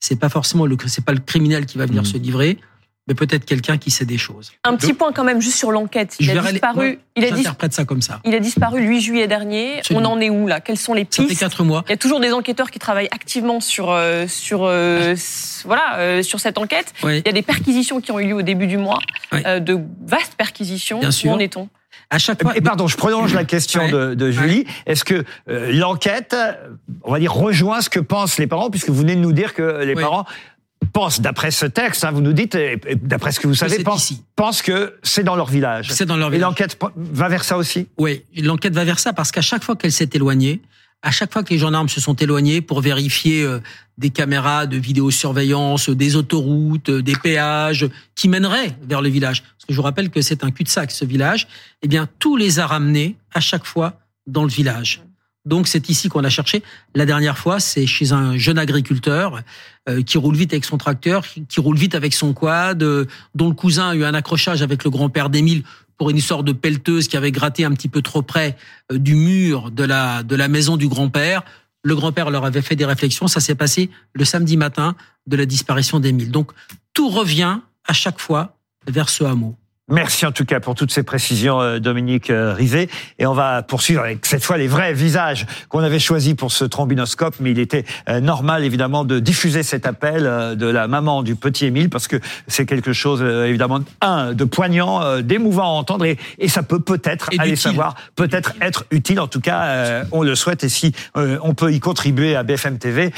c'est 0.03 0.19
pas 0.19 0.29
forcément 0.29 0.67
le, 0.67 0.77
c'est 0.87 1.05
pas 1.05 1.13
le 1.13 1.21
criminel 1.21 1.65
qui 1.65 1.79
va 1.79 1.87
venir 1.87 2.03
mmh. 2.03 2.07
se 2.07 2.17
livrer, 2.17 2.59
mais 3.07 3.15
peut-être 3.15 3.45
quelqu'un 3.45 3.79
qui 3.79 3.93
sait 3.93 4.05
des 4.05 4.19
choses. 4.19 4.51
Un 4.65 4.75
petit 4.77 4.95
point 4.95 5.13
quand 5.13 5.23
même 5.23 5.41
juste 5.41 5.59
sur 5.59 5.71
l'enquête. 5.71 6.17
Il 6.19 6.37
a 6.37 6.43
disparu. 6.43 6.99
il 7.15 7.25
a 7.25 7.71
ça 7.71 7.85
comme 7.85 8.03
ça. 8.03 8.21
Il 8.25 8.35
a 8.35 8.41
disparu 8.41 8.81
le 8.81 8.89
8 8.89 9.01
juillet 9.01 9.29
dernier. 9.29 9.81
On 9.93 10.05
en 10.05 10.21
est 10.21 10.29
où 10.29 10.49
là? 10.49 10.61
Quelles 10.61 10.77
sont 10.77 10.93
les 10.93 11.05
pistes 11.05 11.23
Ça 11.23 11.29
fait 11.29 11.37
quatre 11.37 11.63
mois. 11.63 11.85
Il 11.87 11.91
y 11.91 11.95
a 11.95 11.97
toujours 11.97 12.19
des 12.19 12.33
enquêteurs 12.33 12.73
qui 12.73 12.81
travaillent 12.81 13.09
activement 13.13 13.61
sur 13.61 13.91
euh, 13.91 14.27
sur 14.27 14.65
euh, 14.65 15.15
voilà 15.65 15.99
euh, 15.99 16.23
sur 16.23 16.41
cette 16.41 16.59
enquête. 16.59 16.93
Il 17.05 17.23
y 17.25 17.29
a 17.29 17.33
des 17.33 17.43
perquisitions 17.43 18.01
qui 18.01 18.11
ont 18.11 18.19
eu 18.19 18.27
lieu 18.27 18.35
au 18.35 18.43
début 18.43 18.67
du 18.67 18.79
mois, 18.79 18.99
de 19.33 19.79
vastes 20.05 20.35
perquisitions. 20.35 20.99
Bien 20.99 21.13
sûr. 21.13 21.31
Où 21.31 21.35
en 21.35 21.39
est-on? 21.39 21.69
À 22.13 22.19
chaque 22.19 22.43
fois. 22.43 22.57
Et 22.57 22.61
pardon, 22.61 22.87
je 22.87 22.97
prolonge 22.97 23.35
la 23.35 23.45
question 23.45 23.89
de, 23.89 24.15
de, 24.15 24.31
Julie. 24.31 24.67
Est-ce 24.87 25.05
que 25.05 25.25
l'enquête, 25.47 26.37
on 27.03 27.13
va 27.13 27.19
dire, 27.19 27.33
rejoint 27.33 27.81
ce 27.81 27.91
que 27.91 28.01
pensent 28.01 28.39
les 28.39 28.47
parents, 28.47 28.71
puisque 28.71 28.91
vous 28.91 29.01
venez 29.01 29.17
de 29.17 29.21
nous 29.21 29.33
dire 29.33 29.55
que 29.55 29.83
les 29.83 29.95
parents 29.95 30.27
pense, 30.93 31.21
d'après 31.21 31.51
ce 31.51 31.67
texte, 31.67 32.05
hein, 32.05 32.11
vous 32.11 32.21
nous 32.21 32.33
dites, 32.33 32.57
d'après 33.03 33.33
ce 33.33 33.41
que 33.41 33.47
vous 33.47 33.55
savez, 33.55 33.83
pense, 33.83 34.13
pense, 34.37 34.63
que 34.63 34.95
c'est 35.03 35.25
dans 35.25 35.37
leur 35.37 35.47
village. 35.47 35.91
C'est 35.91 36.05
dans 36.05 36.17
leur 36.17 36.31
village. 36.31 36.41
Et 36.41 36.43
l'enquête 36.43 36.79
va 36.97 37.29
vers 37.29 37.45
ça 37.45 37.57
aussi? 37.57 37.89
Oui, 37.99 38.25
l'enquête 38.37 38.75
va 38.75 38.85
vers 38.85 38.99
ça 38.99 39.13
parce 39.13 39.33
qu'à 39.33 39.41
chaque 39.41 39.65
fois 39.65 39.77
qu'elle 39.77 39.93
s'est 39.93 40.11
éloignée, 40.13 40.61
à 41.03 41.11
chaque 41.11 41.33
fois 41.33 41.43
que 41.43 41.51
les 41.51 41.59
gendarmes 41.59 41.89
se 41.89 42.01
sont 42.01 42.15
éloignés 42.15 42.61
pour 42.61 42.81
vérifier 42.81 43.43
euh, 43.43 43.61
des 43.99 44.11
caméras 44.11 44.67
de 44.67 44.77
vidéosurveillance, 44.77 45.91
des 45.91 46.17
autoroutes, 46.17 46.89
euh, 46.89 47.03
des 47.03 47.17
péages 47.17 47.89
qui 48.15 48.29
mèneraient 48.29 48.77
vers 48.83 49.03
le 49.03 49.09
village, 49.09 49.43
parce 49.43 49.67
que 49.67 49.73
je 49.73 49.77
vous 49.77 49.83
rappelle 49.83 50.11
que 50.11 50.23
c'est 50.23 50.45
un 50.45 50.51
cul-de-sac 50.51 50.91
ce 50.91 51.05
village, 51.05 51.49
eh 51.83 51.89
bien 51.89 52.09
tout 52.19 52.37
les 52.37 52.61
a 52.61 52.67
ramenés 52.67 53.17
à 53.35 53.41
chaque 53.41 53.65
fois 53.65 53.99
dans 54.27 54.45
le 54.45 54.51
village. 54.51 55.03
Donc 55.45 55.67
c'est 55.67 55.89
ici 55.89 56.09
qu'on 56.09 56.23
a 56.23 56.31
cherché. 56.31 56.63
La 56.95 57.05
dernière 57.05 57.37
fois, 57.37 57.59
c'est 57.59 57.87
chez 57.87 58.13
un 58.13 58.37
jeune 58.37 58.59
agriculteur 58.59 59.41
euh, 59.89 60.03
qui 60.03 60.19
roule 60.19 60.37
vite 60.37 60.53
avec 60.53 60.65
son 60.65 60.79
tracteur, 60.79 61.25
qui 61.27 61.61
roule 61.61 61.77
vite 61.77 61.95
avec 61.95 62.15
son 62.15 62.33
quad, 62.33 62.83
euh, 62.83 63.07
dont 63.35 63.49
le 63.49 63.55
cousin 63.55 63.89
a 63.91 63.95
eu 63.97 64.05
un 64.05 64.15
accrochage 64.15 64.63
avec 64.63 64.85
le 64.85 64.91
grand-père 64.91 65.31
d'Émile 65.31 65.65
pour 66.03 66.11
une 66.11 66.17
histoire 66.17 66.43
de 66.43 66.51
pelleteuse 66.51 67.07
qui 67.07 67.17
avait 67.17 67.31
gratté 67.31 67.65
un 67.65 67.71
petit 67.71 67.89
peu 67.89 68.03
trop 68.03 68.23
près 68.23 68.57
euh, 68.91 68.99
du 68.99 69.15
mur 69.15 69.71
de 69.71 69.85
la 69.85 70.25
de 70.25 70.35
la 70.35 70.49
maison 70.49 70.77
du 70.77 70.89
grand-père. 70.89 71.45
Le 71.85 71.95
grand-père 71.95 72.29
leur 72.29 72.45
avait 72.45 72.61
fait 72.61 72.75
des 72.75 72.85
réflexions. 72.85 73.29
Ça 73.29 73.39
s'est 73.39 73.55
passé 73.55 73.89
le 74.13 74.25
samedi 74.25 74.57
matin 74.57 74.97
de 75.29 75.37
la 75.37 75.47
disparition 75.47 76.01
d'Émile. 76.01 76.33
Donc 76.33 76.51
tout 76.93 77.09
revient 77.09 77.61
à 77.87 77.93
chaque 77.93 78.19
fois 78.19 78.57
vers 78.89 79.09
ce 79.09 79.23
hameau. 79.23 79.55
Merci 79.89 80.27
en 80.27 80.31
tout 80.31 80.45
cas 80.45 80.61
pour 80.61 80.77
toutes 80.77 80.93
ces 80.93 81.03
précisions, 81.03 81.61
euh, 81.61 81.81
Dominique 81.81 82.31
euh, 82.31 82.55
Rivet. 82.55 82.89
Et 83.19 83.27
on 83.27 83.35
va 83.35 83.63
poursuivre 83.63 84.01
avec 84.03 84.25
cette 84.25 84.45
fois 84.45 84.57
les 84.57 84.69
vrais 84.69 84.93
visages 84.93 85.45
qu'on 85.69 85.81
avait 85.81 85.99
choisis 85.99 86.35
pour 86.35 86.53
ce 86.53 86.65
trombinoscope. 86.65 87.35
Mais 87.41 87.51
il 87.51 87.59
était 87.59 87.85
euh, 88.09 88.21
normal 88.21 88.63
évidemment 88.63 89.05
de 89.05 89.19
diffuser 89.19 89.65
cet 89.65 89.85
appel 89.85 90.23
de 90.23 90.67
la 90.67 90.87
maman 90.87 91.25
du 91.25 91.35
petit 91.35 91.67
Émile 91.67 91.91
parce 91.91 92.07
que 92.07 92.17
c'est 92.47 92.65
quelque 92.65 92.93
chose 92.93 93.23
évidemment 93.23 93.81
un 94.01 94.35
de 94.35 94.45
poignant, 94.45 95.21
d'émouvant 95.21 95.65
à 95.65 95.81
entendre 95.81 96.05
et, 96.05 96.17
et 96.39 96.49
ça 96.49 96.63
peut 96.63 96.79
peut-être 96.79 97.31
aller 97.39 97.57
savoir, 97.57 97.97
peut-être 98.15 98.55
être 98.61 98.85
utile. 98.93 99.19
En 99.19 99.27
tout 99.27 99.41
cas, 99.41 100.05
on 100.13 100.23
le 100.23 100.35
souhaite 100.37 100.63
et 100.63 100.69
si 100.69 100.93
on 101.15 101.55
peut 101.55 101.73
y 101.73 101.81
contribuer 101.81 102.37
à 102.37 102.45
BFM 102.45 102.79
TV, 102.79 103.13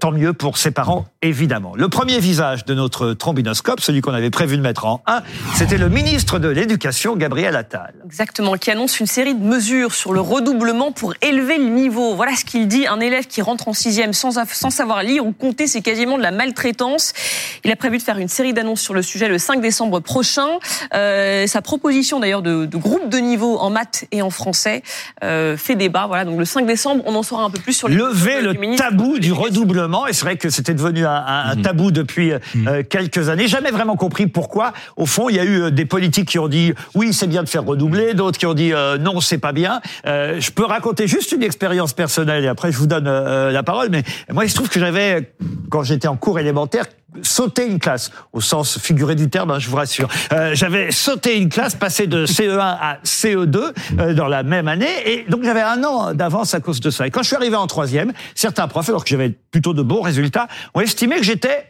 tant 0.00 0.12
mieux 0.12 0.32
pour 0.32 0.56
ses 0.58 0.70
parents 0.70 1.06
évidemment. 1.22 1.74
Le 1.76 1.88
premier 1.88 2.18
visage 2.18 2.64
de 2.64 2.74
notre 2.74 3.12
trombinoscope, 3.12 3.80
celui 3.80 4.00
qu'on 4.00 4.14
avait 4.14 4.30
prévu 4.30 4.56
de 4.56 4.62
mettre 4.62 4.86
en 4.86 5.02
1, 5.06 5.22
c'était 5.54 5.78
le 5.78 5.88
ministre 6.02 6.38
de 6.38 6.46
l'Éducation, 6.46 7.16
Gabriel 7.16 7.56
Attal. 7.56 7.92
Exactement, 8.04 8.52
qui 8.52 8.70
annonce 8.70 9.00
une 9.00 9.08
série 9.08 9.34
de 9.34 9.42
mesures 9.42 9.92
sur 9.92 10.12
le 10.12 10.20
redoublement 10.20 10.92
pour 10.92 11.12
élever 11.22 11.58
le 11.58 11.70
niveau. 11.70 12.14
Voilà 12.14 12.36
ce 12.36 12.44
qu'il 12.44 12.68
dit. 12.68 12.86
Un 12.86 13.00
élève 13.00 13.26
qui 13.26 13.42
rentre 13.42 13.66
en 13.66 13.72
sixième 13.72 14.12
sans, 14.12 14.38
sans 14.46 14.70
savoir 14.70 15.02
lire 15.02 15.26
ou 15.26 15.32
compter, 15.32 15.66
c'est 15.66 15.82
quasiment 15.82 16.16
de 16.16 16.22
la 16.22 16.30
maltraitance. 16.30 17.14
Il 17.64 17.72
a 17.72 17.76
prévu 17.76 17.98
de 17.98 18.02
faire 18.04 18.18
une 18.18 18.28
série 18.28 18.52
d'annonces 18.52 18.80
sur 18.80 18.94
le 18.94 19.02
sujet 19.02 19.26
le 19.26 19.38
5 19.38 19.60
décembre 19.60 19.98
prochain. 19.98 20.46
Euh, 20.94 21.48
sa 21.48 21.62
proposition 21.62 22.20
d'ailleurs 22.20 22.42
de, 22.42 22.64
de, 22.64 22.76
groupe 22.76 23.08
de 23.08 23.18
niveau 23.18 23.58
en 23.58 23.70
maths 23.70 24.04
et 24.12 24.22
en 24.22 24.30
français 24.30 24.84
euh, 25.24 25.56
fait 25.56 25.74
débat. 25.74 26.06
Voilà, 26.06 26.24
donc 26.24 26.38
le 26.38 26.44
5 26.44 26.64
décembre, 26.64 27.02
on 27.06 27.14
en 27.16 27.24
saura 27.24 27.42
un 27.42 27.50
peu 27.50 27.58
plus 27.58 27.72
sur 27.72 27.88
les 27.88 27.96
lever 27.96 28.40
le 28.40 28.76
tabou 28.76 29.18
du 29.18 29.32
redoublement. 29.32 30.06
Et 30.06 30.12
c'est 30.12 30.24
vrai 30.24 30.36
que 30.36 30.48
c'était 30.48 30.74
devenu 30.74 31.04
un, 31.04 31.24
un, 31.26 31.56
mhm. 31.56 31.62
tabou 31.62 31.90
depuis 31.90 32.30
euh, 32.32 32.38
mhm. 32.54 32.84
quelques 32.84 33.28
années. 33.30 33.48
Jamais 33.48 33.72
vraiment 33.72 33.96
compris 33.96 34.28
pourquoi. 34.28 34.72
Au 34.96 35.04
fond, 35.04 35.28
il 35.28 35.34
y 35.34 35.40
a 35.40 35.44
eu 35.44 35.72
des 35.72 35.87
politiques 35.88 36.28
qui 36.28 36.38
ont 36.38 36.48
dit 36.48 36.72
oui, 36.94 37.12
c'est 37.12 37.26
bien 37.26 37.42
de 37.42 37.48
faire 37.48 37.64
redoubler, 37.64 38.14
d'autres 38.14 38.38
qui 38.38 38.46
ont 38.46 38.54
dit 38.54 38.72
euh, 38.72 38.98
non, 38.98 39.20
c'est 39.20 39.38
pas 39.38 39.52
bien. 39.52 39.80
Euh, 40.06 40.40
je 40.40 40.50
peux 40.50 40.64
raconter 40.64 41.06
juste 41.06 41.32
une 41.32 41.42
expérience 41.42 41.92
personnelle 41.92 42.44
et 42.44 42.48
après 42.48 42.72
je 42.72 42.78
vous 42.78 42.86
donne 42.86 43.06
euh, 43.06 43.50
la 43.50 43.62
parole. 43.62 43.88
Mais 43.90 44.02
moi, 44.32 44.44
il 44.44 44.50
se 44.50 44.54
trouve 44.54 44.68
que 44.68 44.80
j'avais, 44.80 45.34
quand 45.70 45.82
j'étais 45.82 46.08
en 46.08 46.16
cours 46.16 46.38
élémentaire, 46.38 46.84
sauté 47.22 47.66
une 47.66 47.78
classe, 47.78 48.10
au 48.32 48.40
sens 48.40 48.78
figuré 48.78 49.14
du 49.14 49.30
terme, 49.30 49.50
hein, 49.50 49.58
je 49.58 49.68
vous 49.68 49.76
rassure. 49.76 50.08
J'avais 50.52 50.90
sauté 50.90 51.38
une 51.38 51.48
classe, 51.48 51.74
passé 51.74 52.06
de 52.06 52.26
CE1 52.26 52.58
à 52.58 52.98
CE2 53.04 53.72
euh, 53.98 54.14
dans 54.14 54.28
la 54.28 54.42
même 54.42 54.68
année, 54.68 54.88
et 55.06 55.24
donc 55.28 55.44
j'avais 55.44 55.62
un 55.62 55.82
an 55.84 56.14
d'avance 56.14 56.54
à 56.54 56.60
cause 56.60 56.80
de 56.80 56.90
ça. 56.90 57.06
Et 57.06 57.10
quand 57.10 57.22
je 57.22 57.28
suis 57.28 57.36
arrivé 57.36 57.56
en 57.56 57.66
troisième, 57.66 58.12
certains 58.34 58.68
profs, 58.68 58.88
alors 58.88 59.04
que 59.04 59.10
j'avais 59.10 59.30
plutôt 59.50 59.74
de 59.74 59.82
bons 59.82 60.02
résultats, 60.02 60.48
ont 60.74 60.80
estimé 60.80 61.16
que 61.16 61.24
j'étais 61.24 61.66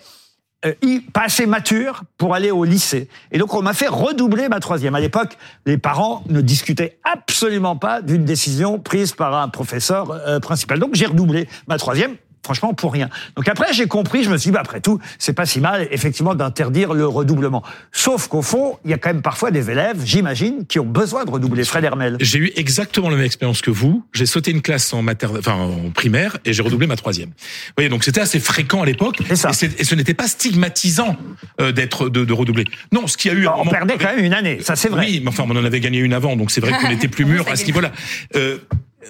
euh, 0.67 0.73
pas 1.13 1.23
assez 1.25 1.47
mature 1.47 2.03
pour 2.17 2.35
aller 2.35 2.51
au 2.51 2.65
lycée. 2.65 3.09
Et 3.31 3.39
donc 3.39 3.55
on 3.55 3.63
m'a 3.63 3.75
fait 3.75 3.89
redoubler 3.89 4.49
ma 4.49 4.61
troisième. 4.61 4.95
À 4.95 5.01
l'époque, 5.01 5.37
les 5.67 5.79
parents 5.79 6.25
ne 6.29 6.41
discutaient 6.41 6.99
absolument 7.05 7.77
pas 7.77 8.03
d'une 8.03 8.25
décision 8.25 8.79
prise 8.79 9.13
par 9.13 9.35
un 9.37 9.49
professeur 9.49 10.11
euh, 10.11 10.41
principal. 10.41 10.81
Donc 10.81 10.95
j'ai 10.95 11.07
redoublé 11.07 11.49
ma 11.69 11.79
troisième 11.79 12.17
franchement 12.49 12.73
pour 12.73 12.95
rien. 12.95 13.11
Donc 13.37 13.47
après 13.47 13.75
j'ai 13.75 13.87
compris, 13.87 14.25
je 14.25 14.31
me 14.31 14.39
suis 14.39 14.49
dit 14.49 14.55
bah, 14.55 14.61
après 14.63 14.81
tout, 14.81 14.99
c'est 15.19 15.35
pas 15.35 15.45
si 15.45 15.61
mal 15.61 15.87
effectivement 15.91 16.35
d'interdire 16.35 16.95
le 16.95 17.07
redoublement. 17.07 17.63
Sauf 17.93 18.29
qu'au 18.29 18.41
fond, 18.41 18.79
il 18.87 18.91
y 18.91 18.95
a 18.95 18.97
quand 18.97 19.11
même 19.11 19.21
parfois 19.21 19.51
des 19.51 19.71
élèves, 19.71 20.01
j'imagine, 20.03 20.65
qui 20.67 20.81
ont 20.81 20.87
besoin 20.87 21.27
de 21.27 21.31
redoubler. 21.31 21.65
Fred 21.65 21.85
Hermel. 21.85 22.17
J'ai 22.21 22.39
eu 22.39 22.53
exactement 22.57 23.11
la 23.11 23.17
même 23.17 23.27
expérience 23.27 23.61
que 23.61 23.71
vous. 23.71 24.03
J'ai 24.15 24.25
sauté 24.25 24.51
une 24.51 24.63
classe 24.63 24.95
en 24.95 25.03
maternelle, 25.03 25.41
enfin 25.41 25.57
en 25.57 25.91
primaire 25.91 26.39
et 26.47 26.55
j'ai 26.55 26.63
redoublé 26.63 26.87
ma 26.87 26.97
troisième. 26.97 27.29
Vous 27.29 27.75
voyez, 27.77 27.91
donc 27.91 28.03
c'était 28.03 28.23
assez 28.23 28.41
fréquent 28.41 28.81
à 28.81 28.87
l'époque 28.87 29.21
et, 29.21 29.35
et, 29.35 29.85
ce 29.85 29.95
n'était 29.95 30.15
pas 30.15 30.27
stigmatisant 30.27 31.17
euh, 31.61 31.71
d'être 31.71 32.09
de, 32.09 32.25
de, 32.25 32.33
redoubler. 32.33 32.65
Non, 32.93 33.07
ce 33.07 33.19
qui 33.19 33.29
a 33.29 33.35
eu 33.35 33.47
on 33.47 33.67
perdait 33.67 33.99
quand 33.99 34.17
même 34.17 34.25
une 34.25 34.33
année, 34.33 34.61
ça 34.63 34.75
c'est 34.75 34.89
vrai. 34.89 35.05
Oui, 35.05 35.21
mais 35.23 35.29
enfin 35.29 35.45
on 35.47 35.55
en 35.55 35.65
avait 35.67 35.81
gagné 35.81 35.99
une 35.99 36.15
avant, 36.15 36.35
donc 36.35 36.51
c'est 36.51 36.63
vrai 36.63 36.73
qu'on 36.81 36.89
était 36.89 37.09
plus 37.09 37.25
mûr 37.27 37.47
à 37.47 37.57
ce 37.57 37.67
niveau-là. 37.67 37.93
Euh, 38.37 38.57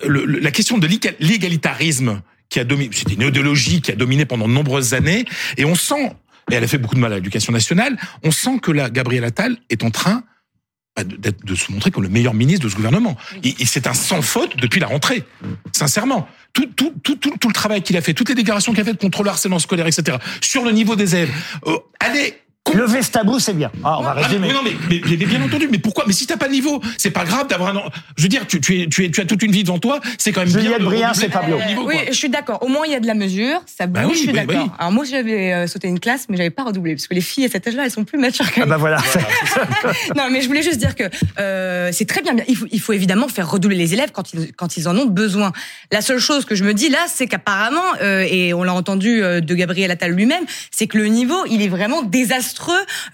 la 0.05 0.51
question 0.51 0.79
de 0.79 0.89
l'égalitarisme 1.21 2.21
qui 2.49 2.61
a 2.61 2.65
dominé, 2.65 2.91
c'était 2.93 3.15
une 3.15 3.23
idéologie 3.23 3.81
qui 3.81 3.93
a 3.93 3.97
dominé 3.97 4.25
pendant 4.25 4.49
de 4.49 4.53
nombreuses 4.53 4.95
années, 4.95 5.25
et 5.57 5.65
on 5.65 5.75
sent, 5.75 6.13
et 6.51 6.55
elle 6.55 6.65
a 6.65 6.67
fait 6.67 6.79
beaucoup 6.79 6.95
de 6.95 7.01
mal 7.01 7.13
à 7.13 7.17
l'éducation 7.17 7.53
nationale, 7.53 7.99
on 8.23 8.31
sent 8.31 8.59
que 8.63 8.71
là, 8.71 8.91
Gabriel 8.91 9.25
Attal 9.25 9.59
est 9.71 9.85
en 9.85 9.91
train 9.91 10.25
bah, 10.97 11.05
de 11.05 11.55
se 11.55 11.71
montrer 11.71 11.91
comme 11.91 12.03
le 12.03 12.09
meilleur 12.09 12.35
ministre 12.35 12.65
de 12.65 12.71
ce 12.71 12.75
gouvernement. 12.75 13.17
Et, 13.45 13.55
c'est 13.67 13.87
un 13.87 13.95
sans 13.95 14.23
faute 14.23 14.57
depuis 14.57 14.81
la 14.81 14.89
rentrée, 14.89 15.23
sincèrement. 15.73 16.27
Tout, 16.53 16.67
tout, 16.75 16.93
tout, 17.03 17.17
tout, 17.17 17.49
le 17.49 17.53
travail 17.53 17.83
qu'il 17.83 17.97
a 17.97 18.01
fait, 18.01 18.15
toutes 18.15 18.31
les 18.31 18.35
déclarations 18.35 18.73
qu'il 18.73 18.81
a 18.81 18.85
faites 18.85 18.99
contre 18.99 19.23
le 19.23 19.31
harcèlement 19.31 19.59
scolaire, 19.59 19.87
etc., 19.87 20.19
sur 20.41 20.65
le 20.65 20.73
niveau 20.73 20.97
des 20.97 21.15
élèves, 21.15 21.33
euh, 21.67 21.77
allez, 22.01 22.35
le 22.75 22.85
Vestabou, 22.85 23.39
c'est 23.39 23.55
bien. 23.55 23.71
Ah, 23.85 23.99
on 23.99 24.03
va 24.03 24.13
résumer. 24.13 24.53
non, 24.53 24.61
mais, 24.63 24.73
mais, 24.89 25.17
bien 25.17 25.43
entendu. 25.43 25.69
Mais 25.71 25.79
pourquoi 25.79 26.05
Mais 26.07 26.13
si 26.13 26.27
t'as 26.27 26.37
pas 26.37 26.47
de 26.47 26.53
niveau, 26.53 26.81
c'est 26.97 27.11
pas 27.11 27.25
grave 27.25 27.47
d'avoir 27.49 27.77
un. 27.77 27.83
Je 28.17 28.23
veux 28.23 28.29
dire, 28.29 28.47
tu, 28.47 28.61
tu, 28.61 28.83
es, 28.83 28.87
tu, 28.87 29.05
es, 29.05 29.11
tu 29.11 29.21
as 29.21 29.25
toute 29.25 29.43
une 29.43 29.53
vie 29.53 29.65
devant 29.65 29.79
toi. 29.79 30.01
C'est 30.19 30.33
quand 30.33 30.41
même 30.41 30.49
Juliette 30.49 30.79
bien. 30.79 30.87
Briand, 30.87 31.15
c'est 31.15 31.29
Pablo. 31.29 31.59
oui, 31.85 31.97
je 32.09 32.15
suis 32.15 32.29
d'accord. 32.29 32.63
Au 32.63 32.69
moins, 32.69 32.87
il 32.87 32.93
y 32.93 32.97
a 32.97 33.01
de 33.01 33.07
la 33.07 33.15
mesure. 33.15 33.61
Ça 33.67 33.87
bah 33.87 34.03
bouge. 34.03 34.15
je 34.15 34.19
suis 34.19 34.33
d'accord. 34.33 34.69
Alors 34.79 34.93
moi, 34.93 35.05
j'avais 35.05 35.53
euh, 35.53 35.67
sauté 35.67 35.89
une 35.89 36.01
classe, 36.01 36.27
mais 36.29 36.37
j'avais 36.37 36.51
pas 36.51 36.65
redoublé 36.65 36.95
parce 36.95 37.07
que 37.07 37.15
les 37.15 37.21
filles 37.21 37.45
à 37.47 37.49
cet 37.49 37.67
âge-là, 37.67 37.85
elles 37.85 37.91
sont 37.91 38.05
plus 38.05 38.19
matures 38.19 38.51
que 38.53 38.61
Ah 38.63 38.67
bah 38.67 38.77
voilà. 38.77 38.99
non, 40.17 40.29
mais 40.31 40.43
je 40.43 40.49
voulais 40.49 40.63
juste 40.63 40.79
dire 40.79 40.95
que 40.95 41.05
euh, 41.39 41.91
c'est 41.93 42.07
très 42.07 42.23
bien. 42.23 42.37
Il 42.49 42.57
faut, 42.57 42.67
il 42.71 42.81
faut 42.81 42.93
évidemment 42.93 43.29
faire 43.29 43.51
redoubler 43.51 43.77
les 43.77 43.95
élèves 43.95 44.11
quand 44.13 44.33
ils, 44.33 44.53
quand 44.55 44.77
ils 44.77 44.89
en 44.89 44.97
ont 44.97 45.07
besoin. 45.07 45.53
La 45.93 46.01
seule 46.01 46.19
chose 46.19 46.45
que 46.45 46.55
je 46.55 46.65
me 46.65 46.75
dis 46.75 46.89
là, 46.89 47.07
c'est 47.09 47.27
qu'apparemment, 47.27 47.83
euh, 48.03 48.27
et 48.29 48.55
on 48.55 48.63
l'a 48.63 48.75
entendu 48.75 49.23
euh, 49.23 49.41
de 49.41 49.55
Gabriel 49.55 49.91
Attal 49.91 50.13
lui-même, 50.13 50.45
c'est 50.71 50.87
que 50.87 50.99
le 50.99 51.07
niveau, 51.07 51.45
il 51.51 51.63
est 51.63 51.69
vraiment 51.69 52.03
désastreux. 52.03 52.58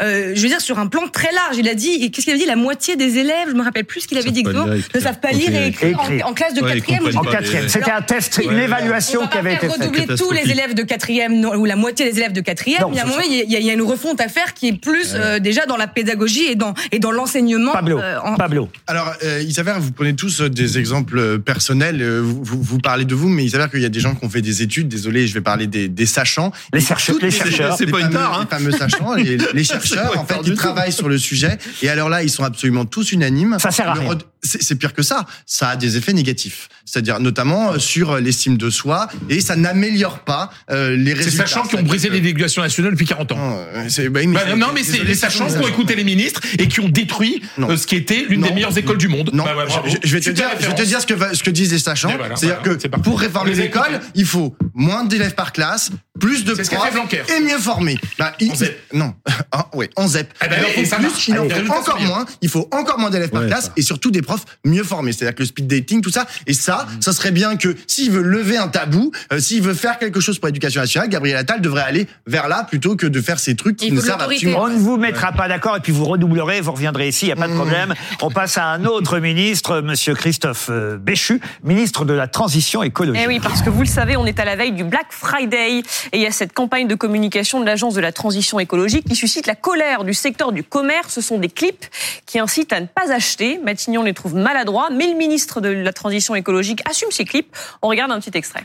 Euh, 0.03 0.33
je 0.35 0.41
veux 0.41 0.49
dire, 0.49 0.61
sur 0.61 0.79
un 0.79 0.87
plan 0.87 1.09
très 1.09 1.33
large. 1.33 1.57
Il 1.59 1.69
a 1.69 1.75
dit, 1.75 2.11
qu'est-ce 2.11 2.25
qu'il 2.25 2.35
avait 2.35 2.43
dit? 2.43 2.49
La 2.49 2.57
moitié 2.57 2.97
des 2.97 3.19
élèves, 3.19 3.49
je 3.49 3.55
me 3.55 3.63
rappelle 3.63 3.85
plus 3.85 4.03
ce 4.03 4.09
qu'il 4.09 4.19
avait 4.19 4.31
dit 4.31 4.41
exactement, 4.41 4.67
ne 4.67 5.01
savent 5.01 5.21
pas 5.21 5.33
lire 5.33 5.55
et 5.55 5.69
écrire, 5.69 5.99
En, 6.25 6.33
classe 6.33 6.55
de 6.55 6.61
quatrième. 6.61 7.17
En 7.17 7.23
quatrième. 7.23 7.69
C'était 7.69 7.91
un 7.91 8.03
test, 8.03 8.41
une 8.45 8.59
évaluation 8.59 9.27
qui 9.27 9.39
avait 9.39 9.55
été 9.55 9.69
faite. 9.69 9.71
On 9.77 9.79
va 9.79 9.91
pas 9.91 9.93
redoubler 9.93 10.17
tous 10.17 10.33
les 10.33 10.51
élèves 10.51 10.75
de 10.75 10.83
quatrième 10.83 11.45
ou 11.45 11.65
la 11.65 11.77
moitié 11.77 12.11
des 12.11 12.19
élèves 12.19 12.33
de 12.33 12.41
quatrième. 12.41 12.85
Il 12.91 12.97
y 12.97 13.01
a 13.01 13.05
un 13.05 13.07
moment, 13.07 13.23
il 13.29 13.51
y 13.51 13.71
a 13.71 13.73
une 13.73 13.83
refonte 13.83 14.21
à 14.21 14.29
faire 14.29 14.55
qui 14.55 14.69
est 14.69 14.73
plus 14.81 15.15
euh, 15.15 15.39
déjà 15.39 15.67
dans 15.67 15.77
la 15.77 15.87
pédagogie 15.87 16.47
et 16.47 16.55
dans 16.55 16.75
et 16.93 16.99
dans 16.99 17.11
l'enseignement. 17.11 17.73
Pablo. 17.73 17.99
Euh, 17.99 18.19
Pablo. 18.37 18.69
Alors, 18.87 19.15
il 19.23 19.53
s'avère, 19.53 19.81
vous 19.81 19.93
prenez 19.93 20.15
tous 20.15 20.41
des 20.41 20.79
exemples 20.79 21.39
personnels. 21.39 22.03
Vous, 22.05 22.43
vous, 22.45 22.79
parlez 22.79 23.05
de 23.05 23.15
vous, 23.15 23.29
mais 23.29 23.45
il 23.45 23.51
s'avère 23.51 23.71
qu'il 23.71 23.81
y 23.81 23.87
a 23.87 23.91
des 23.91 24.01
gens 24.01 24.15
qui 24.15 24.25
ont 24.25 24.31
fait 24.31 24.43
des 24.43 24.63
études. 24.63 24.89
Désolé, 24.89 25.27
je 25.27 25.35
vais 25.35 25.41
parler 25.41 25.67
des, 25.67 25.89
des 25.89 26.07
sachants. 26.07 26.53
Les 26.73 26.81
chercheurs. 26.81 27.17
Les 27.21 27.31
chercheurs. 27.31 27.77
C'est 27.77 27.87
pas 27.87 28.01
une 28.01 28.11
part. 28.11 28.39
Hein. 28.39 28.47
Les 28.51 28.57
fameux 28.57 28.73
sachants, 28.73 29.15
les 29.53 29.65
chercheurs 29.65 30.19
en 30.19 30.25
fait, 30.25 30.37
ils 30.45 30.55
travaillent 30.55 30.93
sur 30.93 31.09
le 31.09 31.19
sujet. 31.19 31.59
Et 31.83 31.89
alors 31.89 32.09
là, 32.09 32.23
ils 32.23 32.31
sont 32.31 32.45
absolument 32.45 32.85
tous 32.85 33.13
unanimes. 33.13 33.57
Ça 33.59 33.71
sert 33.71 33.89
à 33.89 33.95
rien. 33.95 34.19
C'est 34.43 34.75
pire 34.75 34.93
que 34.93 35.03
ça. 35.03 35.25
Ça 35.47 35.71
a 35.71 35.77
des 35.77 35.97
effets 35.97 36.13
négatifs. 36.13 36.69
C'est-à-dire 36.85 37.19
notamment 37.19 37.73
euh, 37.73 37.79
sur 37.79 38.17
l'estime 38.17 38.59
de 38.59 38.69
soi 38.69 39.09
et 39.31 39.41
ça 39.41 39.57
n'améliore 39.57 40.19
pas 40.19 40.51
euh, 40.71 40.95
les 40.97 41.15
résultats. 41.15 41.47
C'est 41.47 41.55
sachant 41.55 41.67
qui 41.67 41.77
ont 41.77 41.83
brisé 41.83 42.11
l'éducation 42.11 42.61
nationale 42.61 42.93
depuis 42.93 43.07
40 43.07 43.33
ans. 43.33 43.37
Non, 43.37 44.11
bah, 44.11 44.21
bah, 44.27 44.57
non 44.57 44.67
mais 44.75 44.83
c'est 44.83 45.03
les 45.03 45.15
sachants 45.15 45.47
qui 45.47 45.57
ont 45.57 45.69
écouté 45.69 45.95
les 45.95 46.05
ministres 46.05 46.43
et 46.59 46.69
qui 46.69 46.81
ont 46.81 46.91
détruit 46.91 47.43
euh, 47.59 47.77
ce 47.79 47.87
qui 47.87 47.97
était 47.97 48.27
l'une 48.29 48.43
des 48.43 48.53
meilleures 48.53 48.77
écoles 48.77 48.99
du 48.99 49.09
monde. 49.09 49.31
Non, 49.33 49.45
bah, 49.45 49.65
je, 50.03 50.13
vais 50.13 50.21
te 50.21 50.31
dire, 50.31 50.49
je 50.61 50.67
vais 50.67 50.75
te 50.75 50.83
dire 50.83 51.01
ce 51.01 51.07
que, 51.07 51.15
ce 51.35 51.43
que 51.43 51.51
disent 51.51 51.73
les 51.73 51.79
sachants. 51.79 52.13
C'est-à-dire 52.35 52.61
que 52.61 52.87
pour 52.99 53.19
réformer 53.19 53.53
les 53.53 53.61
écoles, 53.63 54.01
il 54.15 54.27
faut 54.27 54.55
moins 54.75 55.05
d'élèves 55.05 55.35
par 55.35 55.53
classe, 55.53 55.91
plus 56.21 56.45
de 56.45 56.55
profs 56.55 57.29
et 57.29 57.41
mieux 57.41 57.59
formés. 57.59 57.99
Bah, 58.19 58.35
il, 58.41 58.53
non, 58.93 59.15
ah, 59.53 59.71
en 59.97 60.09
ZEP. 60.09 60.33
Eh 60.45 60.49
ben, 60.49 60.57
il 60.77 60.87
faut 60.87 60.97
plus, 61.01 61.29
il 61.29 61.39
en 61.39 61.49
faut 61.49 61.73
encore 61.73 62.01
moins. 62.01 62.25
Il 62.41 62.49
faut 62.49 62.69
encore 62.73 62.99
moins 62.99 63.11
d'élèves 63.11 63.31
par 63.31 63.47
classe 63.47 63.73
et 63.77 63.83
surtout 63.83 64.11
des 64.11 64.23
profs 64.23 64.45
mieux 64.65 64.85
formés. 64.85 65.13
C'est-à-dire 65.13 65.35
que 65.35 65.43
le 65.43 65.47
speed 65.47 65.67
dating, 65.67 66.01
tout 66.01 66.11
ça. 66.11 66.27
Et 66.47 66.55
ça, 66.55 66.87
ça 67.01 67.13
serait 67.13 67.31
bien 67.31 67.57
que 67.57 67.75
s'il 67.87 68.11
veut 68.11 68.23
lever 68.23 68.57
un 68.57 68.69
tabou, 68.69 69.13
euh, 69.33 69.39
s'il 69.39 69.63
veut 69.63 69.75
faire 69.75 69.99
quelque 69.99 70.21
chose 70.21 70.39
pour 70.39 70.47
l'éducation 70.47 70.81
nationale, 70.81 71.09
Gabriel 71.09 71.37
Attal 71.37 71.61
devrait 71.61 71.83
aller 71.83 72.07
vers 72.27 72.49
là 72.49 72.65
plutôt 72.65 72.97
que 72.97 73.07
de 73.07 73.21
faire 73.21 73.39
ces 73.39 73.55
trucs 73.55 73.77
qui 73.77 73.93
ne 73.93 74.01
servent 74.01 74.23
absolument. 74.23 74.63
On 74.63 74.69
ne 74.69 74.77
vous 74.77 74.97
mettra 74.97 75.33
pas 75.33 75.49
d'accord 75.49 75.77
et 75.77 75.81
puis 75.81 75.93
vous 75.93 76.05
redoublerez, 76.05 76.61
vous 76.61 76.73
reviendrez 76.73 77.09
ici, 77.09 77.27
il 77.27 77.29
n'y 77.29 77.33
a 77.33 77.37
pas 77.37 77.49
de 77.49 77.53
mmh. 77.53 77.57
problème. 77.57 77.95
On 78.23 78.31
passe 78.31 78.59
à 78.59 78.67
un 78.67 78.85
autre 78.85 79.19
ministre, 79.19 79.81
Monsieur 79.81 80.15
Christophe 80.15 80.69
euh, 80.71 80.97
Béchu, 80.97 81.41
ministre 81.63 82.05
de 82.05 82.13
la 82.13 82.29
Transition 82.29 82.83
écologique. 82.83 83.23
Eh 83.25 83.29
oui, 83.29 83.41
parce 83.41 83.63
que 83.63 83.71
vous 83.71 83.83
le 83.83 83.87
savez, 83.87 84.17
on 84.17 84.27
est 84.27 84.39
à 84.39 84.45
la 84.45 84.57
veille 84.57 84.64
du 84.71 84.85
Black 84.85 85.07
Friday 85.11 85.79
et 85.79 85.83
il 86.13 86.21
y 86.21 86.27
a 86.27 86.31
cette 86.31 86.53
campagne 86.53 86.87
de 86.87 86.95
communication 86.95 87.61
de 87.61 87.67
l'Agence 87.67 87.95
de 87.95 88.01
la 88.01 88.13
Transition 88.13 88.61
écologique 88.61 89.07
qui 89.07 89.17
suscite 89.17 89.47
la 89.47 89.55
colère 89.55 90.05
du 90.05 90.15
secteur 90.15 90.53
du 90.53 90.63
commerce. 90.63 91.15
Ce 91.15 91.21
sont 91.21 91.39
des 91.39 91.49
clips 91.49 91.87
qui 92.27 92.39
incitent 92.39 92.73
à 92.73 92.81
ne 92.81 92.87
pas 92.87 93.13
acheter. 93.13 93.59
Matignon 93.65 94.03
les 94.03 94.15
trouve 94.15 94.35
maladroits, 94.35 94.89
mais 94.91 95.07
le 95.07 95.15
ministre 95.15 95.61
de 95.61 95.69
la 95.69 95.93
Transition 95.93 96.35
écologique 96.35 96.83
assume 96.89 97.11
ces 97.11 97.25
clips. 97.25 97.55
On 97.83 97.89
regarde 97.89 98.11
un 98.11 98.21
petit 98.21 98.37
extrait. 98.37 98.65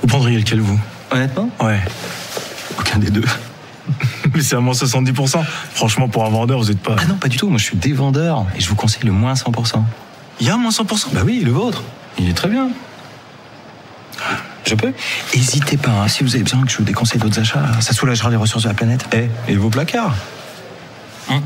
Vous 0.00 0.06
prendriez 0.06 0.38
lequel, 0.38 0.60
vous? 0.60 0.78
Honnêtement? 1.10 1.50
Ouais. 1.60 1.80
Aucun 2.78 2.98
des 2.98 3.10
deux. 3.10 3.24
Mais 4.34 4.42
c'est 4.42 4.56
à 4.56 4.60
moins 4.60 4.74
70%. 4.74 5.44
Franchement, 5.74 6.08
pour 6.08 6.24
un 6.24 6.30
vendeur, 6.30 6.60
vous 6.60 6.68
n'êtes 6.68 6.80
pas. 6.80 6.96
Ah 6.98 7.04
non, 7.06 7.16
pas 7.16 7.28
du 7.28 7.36
tout. 7.36 7.48
Moi, 7.48 7.58
je 7.58 7.64
suis 7.64 7.76
des 7.76 7.92
vendeurs 7.92 8.46
et 8.56 8.60
je 8.60 8.68
vous 8.68 8.76
conseille 8.76 9.04
le 9.04 9.12
moins 9.12 9.34
100%. 9.34 9.82
Il 10.40 10.46
y 10.46 10.50
a 10.50 10.54
un 10.54 10.58
moins 10.58 10.70
100% 10.70 11.08
Bah 11.12 11.22
oui, 11.24 11.40
le 11.44 11.50
vôtre. 11.50 11.82
Il 12.18 12.28
est 12.28 12.34
très 12.34 12.48
bien. 12.48 12.70
Je 14.64 14.74
peux 14.74 14.92
Hésitez 15.34 15.76
pas, 15.76 15.90
hein. 15.90 16.08
si 16.08 16.22
vous 16.22 16.34
avez 16.34 16.44
besoin 16.44 16.64
que 16.64 16.70
je 16.70 16.78
vous 16.78 16.84
déconseille 16.84 17.20
d'autres 17.20 17.40
achats, 17.40 17.80
ça 17.80 17.92
soulagera 17.92 18.30
les 18.30 18.36
ressources 18.36 18.64
de 18.64 18.68
la 18.68 18.74
planète. 18.74 19.04
Eh, 19.12 19.28
et 19.48 19.56
vos 19.56 19.70
placards 19.70 20.14
hein 21.28 21.40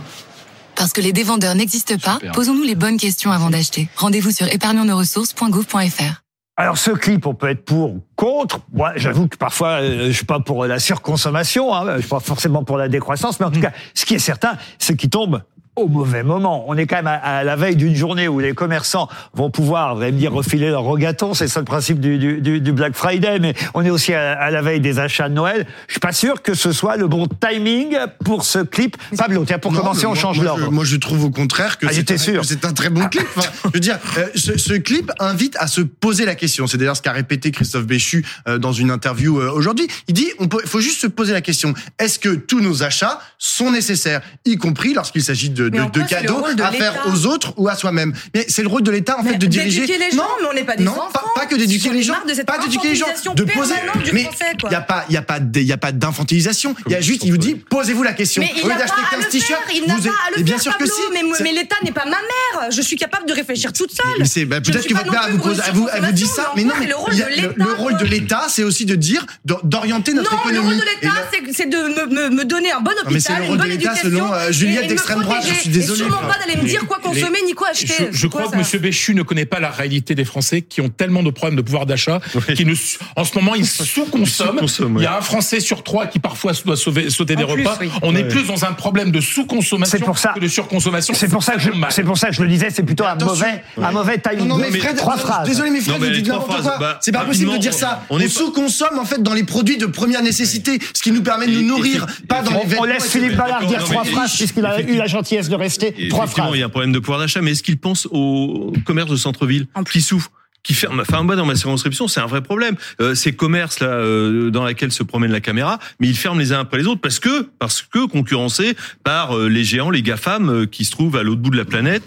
Parce 0.74 0.92
que 0.92 1.00
les 1.00 1.12
dévendeurs 1.12 1.54
n'existent 1.54 1.96
pas, 1.98 2.18
posons-nous 2.32 2.64
les 2.64 2.74
bonnes 2.74 2.98
questions 2.98 3.30
avant 3.32 3.50
d'acheter. 3.50 3.88
Rendez-vous 3.96 4.30
sur 4.30 4.46
épargnonsnosressources.gouv.fr. 4.46 6.24
Alors 6.56 6.78
ce 6.78 6.92
clip, 6.92 7.26
on 7.26 7.34
peut 7.34 7.48
être 7.48 7.64
pour 7.64 7.90
ou 7.90 8.04
contre. 8.14 8.60
Moi, 8.72 8.92
j'avoue 8.94 9.26
que 9.26 9.36
parfois, 9.36 9.80
euh, 9.80 10.06
je 10.06 10.12
suis 10.12 10.24
pas 10.24 10.38
pour 10.38 10.66
la 10.66 10.78
surconsommation, 10.78 11.74
hein, 11.74 11.96
je 11.96 12.00
suis 12.00 12.08
pas 12.08 12.20
forcément 12.20 12.62
pour 12.62 12.78
la 12.78 12.88
décroissance, 12.88 13.40
mais 13.40 13.46
en 13.46 13.50
tout 13.50 13.60
cas, 13.60 13.72
ce 13.94 14.04
qui 14.04 14.14
est 14.14 14.20
certain, 14.20 14.56
c'est 14.78 14.96
qu'il 14.96 15.10
tombe 15.10 15.42
au 15.76 15.88
mauvais 15.88 16.22
moment. 16.22 16.64
On 16.68 16.76
est 16.76 16.86
quand 16.86 16.96
même 16.96 17.06
à, 17.06 17.44
la 17.44 17.56
veille 17.56 17.76
d'une 17.76 17.94
journée 17.94 18.28
où 18.28 18.40
les 18.40 18.54
commerçants 18.54 19.08
vont 19.34 19.50
pouvoir, 19.50 19.96
vous 19.96 20.02
allez 20.02 20.12
me 20.12 20.18
dire, 20.18 20.32
refiler 20.32 20.70
leur 20.70 20.82
rogaton, 20.82 21.34
c'est 21.34 21.48
ça 21.48 21.60
le 21.60 21.64
principe 21.64 22.00
du, 22.00 22.18
du, 22.18 22.60
du, 22.60 22.72
Black 22.72 22.94
Friday, 22.94 23.38
mais 23.38 23.54
on 23.74 23.84
est 23.84 23.90
aussi 23.90 24.12
à, 24.14 24.50
la 24.50 24.62
veille 24.62 24.80
des 24.80 24.98
achats 24.98 25.28
de 25.28 25.34
Noël. 25.34 25.66
Je 25.88 25.94
suis 25.94 26.00
pas 26.00 26.12
sûr 26.12 26.42
que 26.42 26.54
ce 26.54 26.72
soit 26.72 26.96
le 26.96 27.08
bon 27.08 27.26
timing 27.26 27.96
pour 28.24 28.44
ce 28.44 28.60
clip. 28.60 28.96
Pablo, 29.16 29.44
tiens, 29.44 29.58
pour 29.58 29.72
commencer, 29.72 30.06
on 30.06 30.14
change 30.14 30.40
l'ordre. 30.40 30.70
Moi, 30.70 30.84
je 30.84 30.96
trouve 30.96 31.24
au 31.24 31.30
contraire 31.30 31.78
que 31.78 31.86
ah, 31.86 31.92
c'est 31.92 32.64
un, 32.64 32.72
très 32.72 32.90
bon 32.90 33.08
clip. 33.08 33.26
je 33.64 33.70
veux 33.72 33.80
dire, 33.80 33.98
euh, 34.18 34.26
ce, 34.34 34.58
ce, 34.58 34.74
clip 34.74 35.10
invite 35.18 35.56
à 35.58 35.66
se 35.66 35.80
poser 35.80 36.24
la 36.24 36.34
question. 36.34 36.66
C'est 36.66 36.78
d'ailleurs 36.78 36.96
ce 36.96 37.02
qu'a 37.02 37.12
répété 37.12 37.50
Christophe 37.50 37.86
Béchu 37.86 38.24
euh, 38.48 38.58
dans 38.58 38.72
une 38.72 38.90
interview 38.90 39.40
euh, 39.40 39.50
aujourd'hui. 39.50 39.86
Il 40.08 40.14
dit, 40.14 40.30
il 40.40 40.48
faut 40.68 40.80
juste 40.80 41.00
se 41.00 41.06
poser 41.06 41.32
la 41.32 41.40
question, 41.40 41.74
est-ce 41.98 42.18
que 42.18 42.34
tous 42.34 42.60
nos 42.60 42.82
achats 42.82 43.20
sont 43.38 43.70
nécessaires, 43.70 44.20
y 44.44 44.56
compris 44.56 44.94
lorsqu'il 44.94 45.22
s'agit 45.22 45.50
de 45.50 45.63
de, 45.68 45.90
de, 45.90 46.08
cadeaux 46.08 46.44
à 46.62 46.72
faire 46.72 47.06
aux 47.12 47.26
autres 47.26 47.54
ou 47.56 47.68
à 47.68 47.76
soi-même. 47.76 48.12
Mais 48.34 48.44
c'est 48.48 48.62
le 48.62 48.68
rôle 48.68 48.82
de 48.82 48.90
l'État 48.90 49.18
en 49.18 49.24
fait 49.24 49.36
de 49.36 49.46
diriger. 49.46 49.82
D'éduquer 49.82 49.98
les 49.98 50.10
gens, 50.10 50.28
mais 50.40 50.48
on 50.50 50.54
n'est 50.54 50.64
pas 50.64 50.76
des 50.76 50.86
enfants. 50.86 51.08
Pas, 51.12 51.24
pas 51.34 51.46
que 51.46 51.56
d'éduquer 51.56 51.90
les 51.90 52.02
gens, 52.02 52.14
pas 52.46 52.58
d'éduquer 52.58 52.88
les 52.90 52.94
gens, 52.94 53.06
de 53.34 53.44
poser. 53.44 53.74
Mais 54.12 54.28
il 54.64 54.72
y 54.72 54.74
a 54.74 54.80
pas, 54.80 55.04
il 55.08 55.14
y 55.14 55.16
a 55.16 55.22
pas, 55.22 55.38
il 55.54 55.62
y 55.62 55.72
a 55.72 55.76
pas 55.76 55.92
d'infantilisation. 55.92 56.74
Il 56.86 56.92
y 56.92 56.96
a 56.96 57.00
juste, 57.00 57.24
il 57.24 57.30
vous 57.30 57.38
dit, 57.38 57.54
posez-vous 57.54 58.02
la 58.02 58.12
question. 58.12 58.42
Mais 58.42 58.52
il 58.56 58.68
n'a 58.68 58.76
pas 58.76 58.84
à 58.84 59.16
le 59.16 59.22
faire. 59.22 59.58
Il 59.74 59.86
n'a 59.86 59.94
pas 59.94 60.00
à 60.00 60.36
le 60.36 60.42
bien 60.42 60.58
sûr 60.58 60.76
que 60.76 60.86
si. 60.86 61.00
Mais 61.42 61.52
l'État 61.52 61.76
n'est 61.84 61.92
pas 61.92 62.04
ma 62.04 62.10
mère. 62.10 62.70
Je 62.70 62.80
suis 62.80 62.96
capable 62.96 63.26
de 63.26 63.32
réfléchir 63.32 63.72
toute 63.72 63.92
seule. 63.92 64.46
Bah, 64.46 64.60
peut-être 64.60 64.86
que 64.86 64.94
votre 64.94 65.10
mère 65.10 65.28
vous 65.72 65.88
vous 66.02 66.12
dit 66.12 66.26
ça, 66.26 66.52
mais 66.56 66.64
non. 66.64 66.74
Le 66.78 67.72
rôle 67.74 67.96
de 67.96 68.04
l'État, 68.04 68.46
c'est 68.48 68.64
aussi 68.64 68.84
de 68.84 68.94
dire, 68.94 69.26
d'orienter 69.44 70.14
notre 70.14 70.32
économie. 70.34 70.56
Non, 70.56 70.62
le 70.62 70.68
rôle 70.68 70.76
de 70.76 70.84
l'État, 70.84 71.14
c'est 71.52 71.68
de 71.68 72.30
me 72.30 72.44
donner 72.44 72.72
un 72.72 72.80
bon 72.80 72.92
hôpital, 73.04 73.44
une 73.44 73.56
bonne 73.56 73.70
éducation. 73.70 74.04
Selon 74.04 74.52
Juliette 74.52 74.88
d'extrême 74.88 75.22
droite, 75.22 75.44
je 75.54 75.60
suis 75.60 75.70
désolé. 75.70 76.00
Et 76.00 76.04
sûrement 76.04 76.28
pas 76.28 76.38
d'aller 76.38 76.60
me 76.60 76.68
dire 76.68 76.86
quoi 76.86 76.98
consommer 76.98 77.38
ni 77.46 77.54
quoi 77.54 77.68
acheter. 77.70 78.08
Je 78.10 78.26
crois 78.26 78.48
que 78.48 78.56
M. 78.56 78.80
Béchu 78.80 79.14
ne 79.14 79.22
connaît 79.22 79.46
pas 79.46 79.60
la 79.60 79.70
réalité 79.70 80.14
des 80.14 80.24
Français 80.24 80.62
qui 80.62 80.80
ont 80.80 80.88
tellement 80.88 81.22
de 81.22 81.30
problèmes 81.30 81.56
de 81.56 81.62
pouvoir 81.62 81.86
d'achat, 81.86 82.20
qui 82.54 82.64
ne, 82.64 82.74
en 83.16 83.24
ce 83.24 83.34
moment, 83.36 83.54
ils 83.56 83.66
sous-consomment. 83.66 84.60
Il 84.98 85.02
y 85.02 85.06
a 85.06 85.18
un 85.18 85.22
Français 85.22 85.60
sur 85.60 85.82
trois 85.82 86.06
qui 86.06 86.18
parfois 86.18 86.52
doit 86.64 86.76
sauter 86.76 87.36
des 87.36 87.44
repas. 87.44 87.78
On 88.02 88.14
est 88.14 88.24
plus 88.24 88.46
dans 88.46 88.64
un 88.64 88.72
problème 88.72 89.10
de 89.10 89.20
sous-consommation 89.20 89.98
que 89.98 90.40
de 90.40 90.48
surconsommation. 90.48 91.14
C'est 91.14 91.28
pour 91.28 91.42
ça 91.42 91.54
que 91.54 91.60
je, 91.60 91.70
c'est 91.90 92.02
pour 92.02 92.18
ça 92.18 92.28
que 92.28 92.34
je 92.34 92.42
le 92.42 92.48
disais, 92.48 92.68
c'est 92.70 92.82
plutôt 92.82 93.04
un 93.04 93.14
mauvais, 93.14 93.62
un 93.80 93.92
mauvais 93.92 94.18
timing. 94.18 94.48
Non, 94.48 94.58
mais 94.58 94.70
Fred, 94.70 94.96
trois 94.96 95.16
phrases. 95.16 95.46
Désolé, 95.46 95.70
mais 95.70 95.80
Fred, 95.80 95.98
vous 95.98 96.10
dites 96.10 96.26
n'importe 96.26 96.62
quoi. 96.62 96.78
Bah, 96.78 96.98
c'est 97.00 97.12
pas 97.12 97.24
possible 97.24 97.52
de 97.52 97.58
dire 97.58 97.74
ça. 97.74 98.04
On 98.10 98.18
sous-consomme, 98.28 98.98
en 98.98 99.04
fait, 99.04 99.22
dans 99.22 99.34
les 99.34 99.44
produits 99.44 99.76
de 99.76 99.86
première 99.86 100.22
nécessité, 100.22 100.78
ce 100.94 101.02
qui 101.02 101.12
nous 101.12 101.22
permet 101.22 101.46
de 101.46 101.52
nous 101.52 101.62
nourrir, 101.62 102.06
pas 102.28 102.42
dans 102.42 102.52
les 102.52 102.66
vêtements. 102.66 102.82
On 102.82 102.84
laisse 102.84 103.08
Philippe 103.08 103.36
Ballard 103.36 103.66
dire 103.66 103.84
trois 103.84 104.04
phrases, 104.04 104.34
puisqu'il 104.34 104.64
a 104.64 104.80
eu 104.80 104.96
la 104.96 105.06
gentillesse 105.06 105.43
de 105.48 105.56
rester. 105.56 106.08
Trois 106.08 106.26
phrases. 106.26 106.50
Il 106.54 106.60
y 106.60 106.62
a 106.62 106.66
un 106.66 106.70
problème 106.70 106.92
de 106.92 106.98
pouvoir 106.98 107.18
d'achat, 107.18 107.40
mais 107.40 107.52
est-ce 107.52 107.62
qu'il 107.62 107.78
pense 107.78 108.06
au 108.10 108.72
commerce 108.84 109.10
de 109.10 109.16
centre-ville 109.16 109.66
qui 109.90 110.00
souffre 110.00 110.30
qui 110.64 110.74
ferme. 110.74 111.00
Enfin, 111.00 111.22
moi, 111.22 111.36
dans 111.36 111.46
ma 111.46 111.54
circonscription, 111.54 112.08
c'est 112.08 112.20
un 112.20 112.26
vrai 112.26 112.42
problème. 112.42 112.74
Euh, 113.00 113.14
ces 113.14 113.32
commerces 113.32 113.78
là, 113.78 113.88
euh, 113.88 114.50
dans 114.50 114.64
lesquels 114.64 114.90
se 114.90 115.04
promène 115.04 115.30
la 115.30 115.40
caméra, 115.40 115.78
mais 116.00 116.08
ils 116.08 116.16
ferment 116.16 116.40
les 116.40 116.52
uns 116.52 116.60
après 116.60 116.78
les 116.78 116.86
autres 116.86 117.02
parce 117.02 117.20
que 117.20 117.50
parce 117.58 117.82
que 117.82 118.06
concurrencés 118.06 118.74
par 119.04 119.36
euh, 119.36 119.48
les 119.48 119.62
géants, 119.62 119.90
les 119.90 120.02
gafam 120.02 120.48
euh, 120.48 120.66
qui 120.66 120.84
se 120.84 120.90
trouvent 120.90 121.16
à 121.16 121.22
l'autre 121.22 121.42
bout 121.42 121.50
de 121.50 121.56
la 121.56 121.66
planète, 121.66 122.02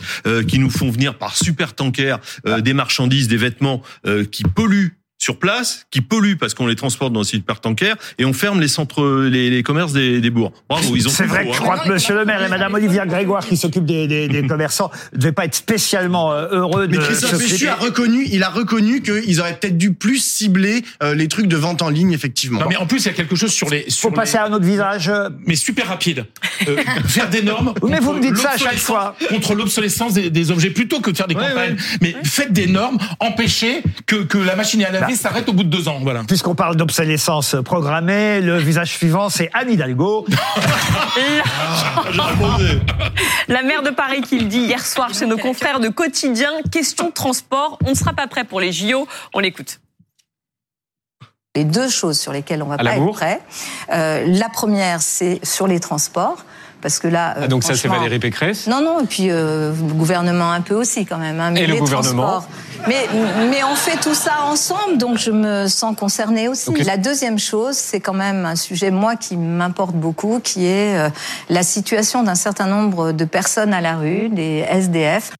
qui 0.47 0.57
nous 0.57 0.71
font 0.71 0.89
venir 0.89 1.13
par 1.15 1.37
super 1.37 1.75
tankers 1.75 2.19
des 2.59 2.73
marchandises, 2.73 3.27
des 3.27 3.37
vêtements 3.37 3.83
qui 4.31 4.43
polluent 4.43 4.97
sur 5.27 5.39
place, 5.39 5.87
qui 5.91 5.99
polluent 5.99 6.37
parce 6.37 6.53
qu'on 6.53 6.67
les 6.67 6.77
transporte 6.77 7.11
dans 7.11 7.19
le 7.19 7.39
par 7.41 7.59
tanker 7.59 7.95
et 8.17 8.23
on 8.23 8.31
ferme 8.31 8.61
les 8.61 8.69
centres, 8.69 9.27
les, 9.29 9.49
les 9.49 9.61
commerces 9.61 9.91
des, 9.91 10.21
des 10.21 10.29
bourgs. 10.29 10.53
Bravo, 10.69 10.95
ils 10.95 11.05
ont. 11.05 11.11
C'est 11.11 11.25
vrai 11.25 11.45
que 11.45 11.53
je 11.53 11.59
crois 11.59 11.79
que 11.79 11.89
Monsieur 11.89 12.15
le 12.15 12.23
Maire 12.23 12.41
et 12.41 12.47
Madame 12.47 12.73
Olivia 12.75 13.05
Grégoire, 13.05 13.45
qui 13.45 13.57
s'occupe 13.57 13.83
des, 13.83 14.07
des, 14.07 14.29
des, 14.29 14.47
commerçants, 14.47 14.89
ne 15.11 15.17
devaient 15.17 15.33
pas 15.33 15.43
être 15.43 15.55
spécialement 15.55 16.31
euh, 16.31 16.47
heureux. 16.51 16.87
Mais 16.89 16.97
Christophe 16.97 17.39
Béchu 17.39 17.67
a 17.67 17.75
reconnu, 17.75 18.25
il 18.31 18.41
a 18.41 18.49
reconnu 18.49 19.01
qu'ils 19.01 19.41
auraient 19.41 19.57
peut-être 19.59 19.77
dû 19.77 19.93
plus 19.93 20.23
cibler 20.23 20.85
euh, 21.03 21.13
les 21.13 21.27
trucs 21.27 21.47
de 21.47 21.57
vente 21.57 21.81
en 21.81 21.89
ligne, 21.89 22.13
effectivement. 22.13 22.61
Non, 22.61 22.67
mais 22.69 22.77
en 22.77 22.87
plus, 22.87 23.03
il 23.03 23.07
y 23.07 23.11
a 23.11 23.13
quelque 23.13 23.35
chose 23.35 23.51
sur 23.51 23.69
les. 23.69 23.89
Sur 23.89 24.09
Faut 24.09 24.15
passer 24.15 24.37
à 24.37 24.45
un 24.45 24.53
autre 24.53 24.65
visage. 24.65 25.11
Mais 25.45 25.57
super 25.57 25.87
rapide. 25.87 26.23
Euh, 26.69 26.77
faire 27.05 27.29
des 27.29 27.41
normes. 27.41 27.73
mais 27.83 27.99
vous 27.99 28.13
me 28.13 28.21
dites 28.21 28.37
ça 28.37 28.51
à 28.51 28.57
chaque 28.57 28.77
fois. 28.77 29.17
Contre 29.27 29.55
l'obsolescence 29.55 30.13
des, 30.13 30.29
des, 30.29 30.51
objets, 30.51 30.69
plutôt 30.69 31.01
que 31.01 31.11
de 31.11 31.17
faire 31.17 31.27
des 31.27 31.35
campagnes. 31.35 31.75
Mais 31.99 32.15
faites 32.23 32.53
des 32.53 32.67
normes, 32.67 32.97
empêchez 33.19 33.83
que, 34.05 34.15
que 34.23 34.37
la 34.37 34.55
machine 34.55 34.81
à 34.85 34.89
laver. 34.89 35.16
S'arrête 35.17 35.49
au 35.49 35.53
bout 35.53 35.63
de 35.63 35.69
deux 35.69 35.85
Puisqu'on 36.27 36.55
parle 36.55 36.75
d'obsolescence 36.75 37.55
programmée, 37.63 38.41
le 38.41 38.57
visage 38.57 38.91
suivant, 38.91 39.29
c'est 39.29 39.49
Anne 39.53 39.71
Hidalgo. 39.71 40.25
La 43.47 43.63
maire 43.63 43.83
de 43.83 43.89
Paris 43.89 44.21
qui 44.21 44.39
le 44.39 44.45
dit 44.45 44.59
hier 44.59 44.85
soir 44.85 45.13
chez 45.13 45.25
nos 45.25 45.37
confrères 45.37 45.79
de 45.79 45.89
Quotidien, 45.89 46.51
question 46.71 47.07
de 47.07 47.13
transport, 47.13 47.77
on 47.85 47.91
ne 47.91 47.95
sera 47.95 48.13
pas 48.13 48.27
prêt 48.27 48.43
pour 48.43 48.59
les 48.59 48.71
JO, 48.71 49.07
on 49.33 49.39
l'écoute 49.39 49.79
les 51.55 51.63
deux 51.63 51.89
choses 51.89 52.19
sur 52.19 52.31
lesquelles 52.31 52.61
on 52.61 52.67
va 52.67 52.77
pas 52.77 52.95
être 52.95 53.11
prêt. 53.13 53.41
Euh, 53.91 54.23
la 54.27 54.47
première, 54.47 55.01
c'est 55.01 55.43
sur 55.43 55.65
les 55.65 55.79
transports. 55.79 56.45
Parce 56.81 56.99
que 56.99 57.07
là, 57.07 57.35
ah, 57.35 57.47
donc 57.47 57.63
ça 57.63 57.75
c'est 57.75 57.87
Valérie 57.87 58.19
Pécresse? 58.19 58.67
Non, 58.67 58.81
non, 58.81 58.99
et 58.99 59.05
puis 59.05 59.29
euh, 59.29 59.71
le 59.71 59.93
gouvernement 59.93 60.51
un 60.51 60.61
peu 60.61 60.75
aussi 60.75 61.05
quand 61.05 61.17
même. 61.17 61.39
Hein, 61.39 61.51
mais 61.51 61.63
et 61.63 61.67
le 61.67 61.75
gouvernement? 61.75 62.43
mais, 62.87 63.07
mais 63.49 63.63
on 63.63 63.75
fait 63.75 63.97
tout 63.97 64.13
ça 64.13 64.43
ensemble, 64.45 64.97
donc 64.97 65.17
je 65.17 65.31
me 65.31 65.67
sens 65.67 65.95
concernée 65.95 66.47
aussi. 66.47 66.71
La 66.83 66.97
deuxième 66.97 67.39
chose, 67.39 67.75
c'est 67.75 67.99
quand 67.99 68.13
même 68.13 68.45
un 68.45 68.55
sujet, 68.55 68.91
moi, 68.91 69.15
qui 69.15 69.37
m'importe 69.37 69.95
beaucoup, 69.95 70.39
qui 70.43 70.65
est 70.65 70.97
euh, 70.97 71.09
la 71.49 71.63
situation 71.63 72.23
d'un 72.23 72.35
certain 72.35 72.67
nombre 72.67 73.11
de 73.11 73.25
personnes 73.25 73.73
à 73.73 73.81
la 73.81 73.95
rue, 73.95 74.29
des 74.29 74.65
SDF. 74.69 75.31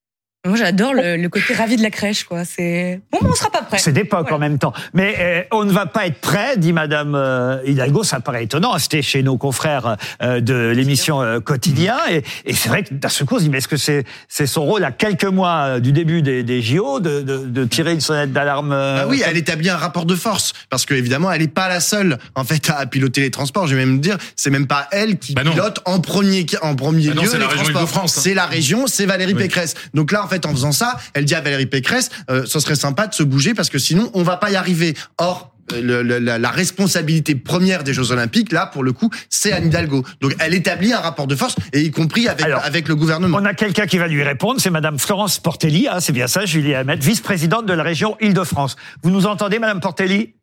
Moi, 0.46 0.56
j'adore 0.56 0.94
le, 0.94 1.28
côté 1.28 1.54
ravi 1.54 1.76
de 1.76 1.84
la 1.84 1.90
crèche, 1.90 2.24
quoi. 2.24 2.46
C'est 2.46 3.02
bon, 3.12 3.20
on 3.22 3.34
sera 3.34 3.50
pas 3.50 3.64
prêt. 3.64 3.80
C'est 3.80 3.92
d'époque 3.92 4.32
en 4.32 4.40
même 4.40 4.60
temps. 4.60 4.72
Mais 4.94 5.16
euh, 5.20 5.42
on 5.52 5.66
ne 5.66 5.72
va 5.72 5.88
pas 5.88 6.06
être 6.06 6.22
prêt, 6.22 6.58
dit 6.58 6.74
Madame 6.74 7.16
euh, 7.16 7.60
Hidalgo. 7.66 8.04
Ça 8.04 8.20
paraît 8.20 8.44
étonnant. 8.44 8.78
C'était 8.78 9.02
chez 9.02 9.24
nos 9.24 9.38
confrères 9.38 9.98
euh, 10.22 10.40
de 10.40 10.70
l'émission 10.70 11.42
Quotidien, 11.42 11.98
et, 12.10 12.24
et 12.46 12.54
c'est 12.54 12.70
vrai 12.70 12.84
que 12.84 12.94
d'un 12.94 13.10
seul 13.10 13.28
coup, 13.28 13.36
on 13.36 13.40
se 13.40 13.44
dit 13.44 13.50
mais 13.50 13.58
est-ce 13.58 13.68
que 13.68 13.78
c'est 13.78 14.06
c'est 14.30 14.46
son 14.46 14.64
rôle 14.64 14.84
à 14.84 14.92
quelques 14.92 15.26
mois 15.26 15.80
du 15.80 15.92
début 15.92 16.22
des, 16.22 16.44
des 16.44 16.62
JO 16.62 17.00
de, 17.00 17.22
de, 17.22 17.40
de, 17.40 17.66
tirer 17.66 17.94
une 17.94 18.02
sonnette 18.02 18.32
d'alarme 18.32 18.70
bah 18.70 19.06
Oui, 19.08 19.22
elle 19.26 19.38
établit 19.38 19.70
un 19.70 19.78
rapport 19.78 20.06
de 20.06 20.16
force 20.16 20.54
parce 20.70 20.86
que 20.86 20.94
évidemment, 20.94 21.32
elle 21.32 21.42
n'est 21.42 21.48
pas 21.48 21.68
la 21.68 21.80
seule 21.80 22.18
en 22.36 22.44
fait 22.44 22.70
à 22.70 22.86
piloter 22.86 23.22
les 23.22 23.32
transports. 23.32 23.68
Je 23.68 23.76
vais 23.76 23.86
même 23.86 24.00
dire, 24.00 24.18
c'est 24.36 24.52
même 24.52 24.68
pas 24.68 24.88
elle 24.92 25.18
qui 25.18 25.34
bah 25.34 25.42
pilote 25.42 25.80
en 25.86 26.00
premier 26.00 26.46
en 26.62 26.76
premier 26.76 27.10
bah 27.10 27.24
lieu 27.24 27.38
les 27.38 27.48
transports. 27.48 28.04
Hein. 28.04 28.08
C'est 28.08 28.34
la 28.34 28.46
région, 28.46 28.88
c'est 28.88 29.06
Valérie 29.06 29.34
Pécresse. 29.36 29.74
Donc 29.94 30.12
là, 30.12 30.27
en 30.28 30.30
fait 30.30 30.46
en 30.46 30.52
faisant 30.52 30.74
ça, 30.74 30.98
elle 31.14 31.24
dit 31.24 31.36
à 31.36 31.42
Valérie 31.42 31.68
Pécresse, 31.68 32.10
euh, 32.30 32.44
ce 32.46 32.60
serait 32.60 32.76
sympa 32.76 33.08
de 33.08 33.14
se 33.14 33.24
bouger 33.24 33.54
parce 33.54 33.70
que 33.70 33.80
sinon, 33.80 34.12
on 34.14 34.24
va 34.24 34.36
pas 34.36 34.52
y 34.52 34.58
arriver. 34.58 34.94
Or, 35.18 35.54
euh, 35.74 36.20
la, 36.20 36.50
responsabilité 36.50 37.36
première 37.36 37.84
des 37.84 37.94
Jeux 37.94 38.12
Olympiques, 38.12 38.52
là, 38.52 38.66
pour 38.66 38.84
le 38.84 38.92
coup, 38.92 39.10
c'est 39.30 39.54
Anne 39.54 39.68
Hidalgo. 39.68 40.04
Donc, 40.22 40.36
elle 40.40 40.54
établit 40.54 40.94
un 40.94 41.00
rapport 41.00 41.28
de 41.28 41.36
force, 41.36 41.56
et 41.74 41.82
y 41.82 41.92
compris 41.92 42.28
avec, 42.28 42.46
avec 42.46 42.88
le 42.88 42.96
gouvernement. 42.96 43.38
On 43.40 43.46
a 43.46 43.54
quelqu'un 43.54 43.86
qui 43.86 43.98
va 43.98 44.08
lui 44.08 44.24
répondre, 44.24 44.60
c'est 44.60 44.70
Madame 44.70 44.98
Florence 44.98 45.40
Portelli, 45.40 45.88
hein, 45.88 46.00
c'est 46.00 46.14
bien 46.14 46.28
ça, 46.28 46.46
Julie 46.46 46.74
Hamet, 46.74 46.98
vice-présidente 46.98 47.66
de 47.66 47.74
la 47.74 47.84
région 47.84 48.18
Île-de-France. 48.22 48.76
Vous 49.04 49.12
nous 49.12 49.26
entendez, 49.26 49.60
Madame 49.60 49.82
Portelli? 49.82 50.37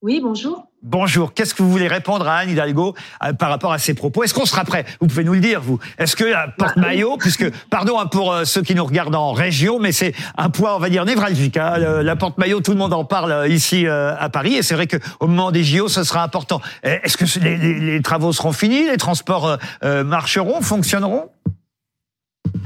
Oui, 0.00 0.20
bonjour. 0.22 0.64
Bonjour. 0.84 1.34
Qu'est-ce 1.34 1.54
que 1.54 1.62
vous 1.64 1.72
voulez 1.72 1.88
répondre 1.88 2.28
à 2.28 2.36
Anne 2.36 2.50
Hidalgo 2.50 2.94
euh, 3.24 3.32
par 3.32 3.48
rapport 3.48 3.72
à 3.72 3.78
ses 3.78 3.94
propos? 3.94 4.22
Est-ce 4.22 4.32
qu'on 4.32 4.46
sera 4.46 4.64
prêt? 4.64 4.84
Vous 5.00 5.08
pouvez 5.08 5.24
nous 5.24 5.32
le 5.34 5.40
dire, 5.40 5.60
vous. 5.60 5.80
Est-ce 5.98 6.14
que 6.14 6.22
la 6.22 6.46
porte-maillot, 6.56 7.16
bah, 7.16 7.16
puisque, 7.18 7.50
pardon 7.68 7.98
hein, 7.98 8.06
pour 8.06 8.32
euh, 8.32 8.44
ceux 8.44 8.62
qui 8.62 8.76
nous 8.76 8.84
regardent 8.84 9.16
en 9.16 9.32
région, 9.32 9.80
mais 9.80 9.90
c'est 9.90 10.14
un 10.36 10.50
point, 10.50 10.76
on 10.76 10.78
va 10.78 10.88
dire, 10.88 11.04
névralgique. 11.04 11.56
Hein, 11.56 11.78
la 11.78 12.14
porte-maillot, 12.14 12.60
tout 12.60 12.70
le 12.70 12.76
monde 12.76 12.92
en 12.92 13.04
parle 13.04 13.32
euh, 13.32 13.48
ici 13.48 13.88
à 13.88 14.28
Paris, 14.28 14.54
et 14.54 14.62
c'est 14.62 14.74
vrai 14.74 14.86
qu'au 14.86 15.26
moment 15.26 15.50
des 15.50 15.64
JO, 15.64 15.88
ce 15.88 16.04
sera 16.04 16.22
important. 16.22 16.60
Est-ce 16.84 17.16
que 17.16 17.24
les, 17.40 17.56
les, 17.56 18.00
travaux 18.00 18.32
seront 18.32 18.52
finis? 18.52 18.88
Les 18.88 18.98
transports 18.98 19.58
marcheront, 19.82 20.60
fonctionneront? 20.60 21.28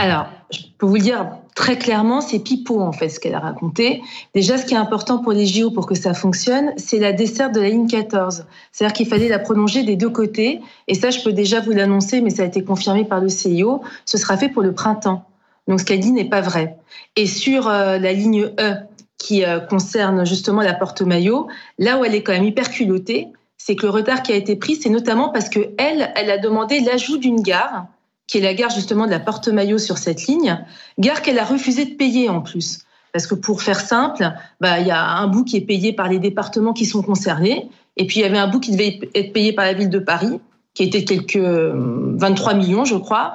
Alors, 0.03 0.27
je 0.51 0.59
peux 0.79 0.87
vous 0.87 0.97
le 0.97 1.01
dire 1.01 1.31
très 1.55 1.79
clairement, 1.79 2.21
c'est 2.21 2.41
pipeau 2.41 2.81
en 2.81 2.91
fait 2.91 3.09
ce 3.09 3.21
qu'elle 3.21 3.37
a 3.37 3.39
raconté. 3.39 4.03
Déjà, 4.35 4.59
ce 4.59 4.67
qui 4.67 4.75
est 4.75 4.77
important 4.77 5.19
pour 5.19 5.31
les 5.31 5.47
JO 5.47 5.71
pour 5.71 5.87
que 5.87 5.95
ça 5.95 6.13
fonctionne, 6.13 6.73
c'est 6.77 6.99
la 6.99 7.13
desserte 7.13 7.55
de 7.55 7.61
la 7.61 7.69
ligne 7.69 7.87
14. 7.87 8.45
C'est-à-dire 8.73 8.95
qu'il 8.95 9.07
fallait 9.07 9.29
la 9.29 9.39
prolonger 9.39 9.85
des 9.85 9.95
deux 9.95 10.11
côtés. 10.11 10.61
Et 10.89 10.95
ça, 10.95 11.11
je 11.11 11.23
peux 11.23 11.33
déjà 11.33 11.61
vous 11.61 11.71
l'annoncer, 11.71 12.21
mais 12.21 12.31
ça 12.31 12.43
a 12.43 12.47
été 12.47 12.65
confirmé 12.65 13.05
par 13.05 13.21
le 13.21 13.29
CIO. 13.29 13.81
Ce 14.05 14.19
sera 14.19 14.37
fait 14.37 14.49
pour 14.49 14.63
le 14.63 14.73
printemps. 14.73 15.25
Donc 15.69 15.79
ce 15.79 15.85
qu'elle 15.85 16.01
dit 16.01 16.11
n'est 16.11 16.29
pas 16.29 16.41
vrai. 16.41 16.79
Et 17.15 17.29
sur 17.29 17.69
euh, 17.69 17.99
la 17.99 18.13
ligne 18.13 18.51
E, 18.59 18.75
qui 19.19 19.45
euh, 19.45 19.61
concerne 19.61 20.27
justement 20.27 20.63
la 20.63 20.75
porte 20.75 21.03
maillot, 21.03 21.47
là 21.79 22.01
où 22.01 22.05
elle 22.05 22.17
est 22.17 22.25
quand 22.25 22.33
même 22.33 22.43
hyper 22.43 22.73
culottée, 22.73 23.29
c'est 23.57 23.77
que 23.77 23.87
le 23.87 23.91
retard 23.91 24.25
qui 24.25 24.33
a 24.33 24.35
été 24.35 24.57
pris, 24.57 24.75
c'est 24.75 24.91
notamment 24.91 25.29
parce 25.29 25.49
que 25.49 25.61
elle, 25.79 26.13
elle 26.17 26.33
a 26.33 26.39
demandé 26.39 26.81
l'ajout 26.81 27.19
d'une 27.19 27.41
gare 27.41 27.87
qui 28.27 28.39
est 28.39 28.41
la 28.41 28.55
gare 28.55 28.71
justement 28.71 29.07
de 29.07 29.11
la 29.11 29.21
Porte-Maillot 29.21 29.79
sur 29.79 29.99
cette 29.99 30.27
ligne, 30.27 30.65
gare 30.99 31.23
qu'elle 31.23 31.39
a 31.39 31.45
refusé 31.45 31.85
de 31.85 31.95
payer 31.95 32.29
en 32.29 32.41
plus. 32.41 32.81
Parce 33.13 33.27
que 33.27 33.35
pour 33.35 33.63
faire 33.63 33.81
simple, 33.81 34.33
bah, 34.61 34.81
il 34.81 34.87
y 34.87 34.91
a 34.91 35.17
un 35.17 35.27
bout 35.27 35.45
qui 35.45 35.57
est 35.57 35.63
payé 35.63 35.93
par 35.93 36.09
les 36.09 36.19
départements 36.19 36.73
qui 36.73 36.87
sont 36.87 37.03
concernés, 37.03 37.69
et 37.97 38.07
puis 38.07 38.21
il 38.21 38.23
y 38.23 38.25
avait 38.25 38.39
un 38.39 38.49
bout 38.49 38.61
qui 38.61 38.73
devait 38.73 39.01
être 39.15 39.33
payé 39.33 39.53
par 39.53 39.67
la 39.67 39.75
ville 39.75 39.91
de 39.91 39.99
Paris, 39.99 40.41
qui 40.75 40.85
était 40.85 41.05
quelques 41.05 41.37
23 41.37 42.53
euh, 42.53 42.57
millions, 42.57 42.85
je 42.85 42.97
crois, 42.97 43.35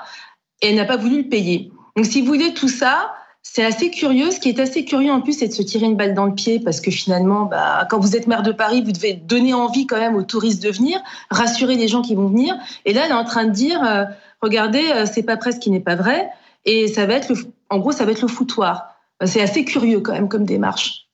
et 0.62 0.70
elle 0.70 0.76
n'a 0.76 0.86
pas 0.86 0.98
voulu 0.98 1.24
le 1.24 1.30
payer. 1.30 1.72
Donc 1.96 2.06
si 2.06 2.22
vous 2.22 2.28
voulez 2.28 2.54
tout 2.54 2.70
ça, 2.70 3.14
c'est 3.44 3.64
assez 3.64 3.90
curieux. 3.90 4.32
Ce 4.32 4.40
qui 4.40 4.50
est 4.50 4.60
assez 4.60 4.84
curieux 4.84 5.12
en 5.12 5.22
plus, 5.22 5.34
c'est 5.34 5.48
de 5.48 5.54
se 5.54 5.62
tirer 5.62 5.86
une 5.86 5.96
balle 5.96 6.14
dans 6.14 6.26
le 6.26 6.34
pied 6.34 6.60
parce 6.60 6.82
que 6.82 6.92
finalement, 6.92 7.46
bah, 7.46 7.88
quand 7.90 8.00
vous 8.00 8.16
êtes 8.16 8.28
maire 8.28 8.44
de 8.44 8.52
Paris, 8.52 8.82
vous 8.84 8.92
devez 8.92 9.14
donner 9.14 9.54
envie 9.54 9.88
quand 9.88 9.98
même 9.98 10.16
aux 10.16 10.24
touristes 10.24 10.62
de 10.62 10.70
venir, 10.70 11.00
rassurer 11.30 11.76
les 11.76 11.88
gens 11.88 12.02
qui 12.02 12.14
vont 12.14 12.28
venir. 12.28 12.56
Et 12.86 12.94
là, 12.94 13.04
elle 13.06 13.12
est 13.12 13.16
en 13.16 13.24
train 13.24 13.46
de 13.46 13.52
dire, 13.52 13.84
euh, 13.84 14.04
regardez, 14.42 14.92
euh, 14.92 15.06
c'est 15.06 15.24
pas 15.24 15.38
presque 15.38 15.60
qui 15.60 15.72
n'est 15.72 15.80
pas 15.80 15.96
vrai. 15.96 16.30
Et 16.66 16.88
ça 16.88 17.06
va 17.06 17.14
être, 17.16 17.30
le, 17.30 17.36
en 17.70 17.80
gros, 17.80 17.92
ça 17.92 18.06
va 18.06 18.12
être 18.12 18.22
le 18.22 18.28
foutoir. 18.28 18.96
C'est 19.26 19.42
assez 19.42 19.66
curieux 19.66 20.00
quand 20.00 20.14
même 20.14 20.30
comme 20.30 20.46
démarche. 20.46 21.08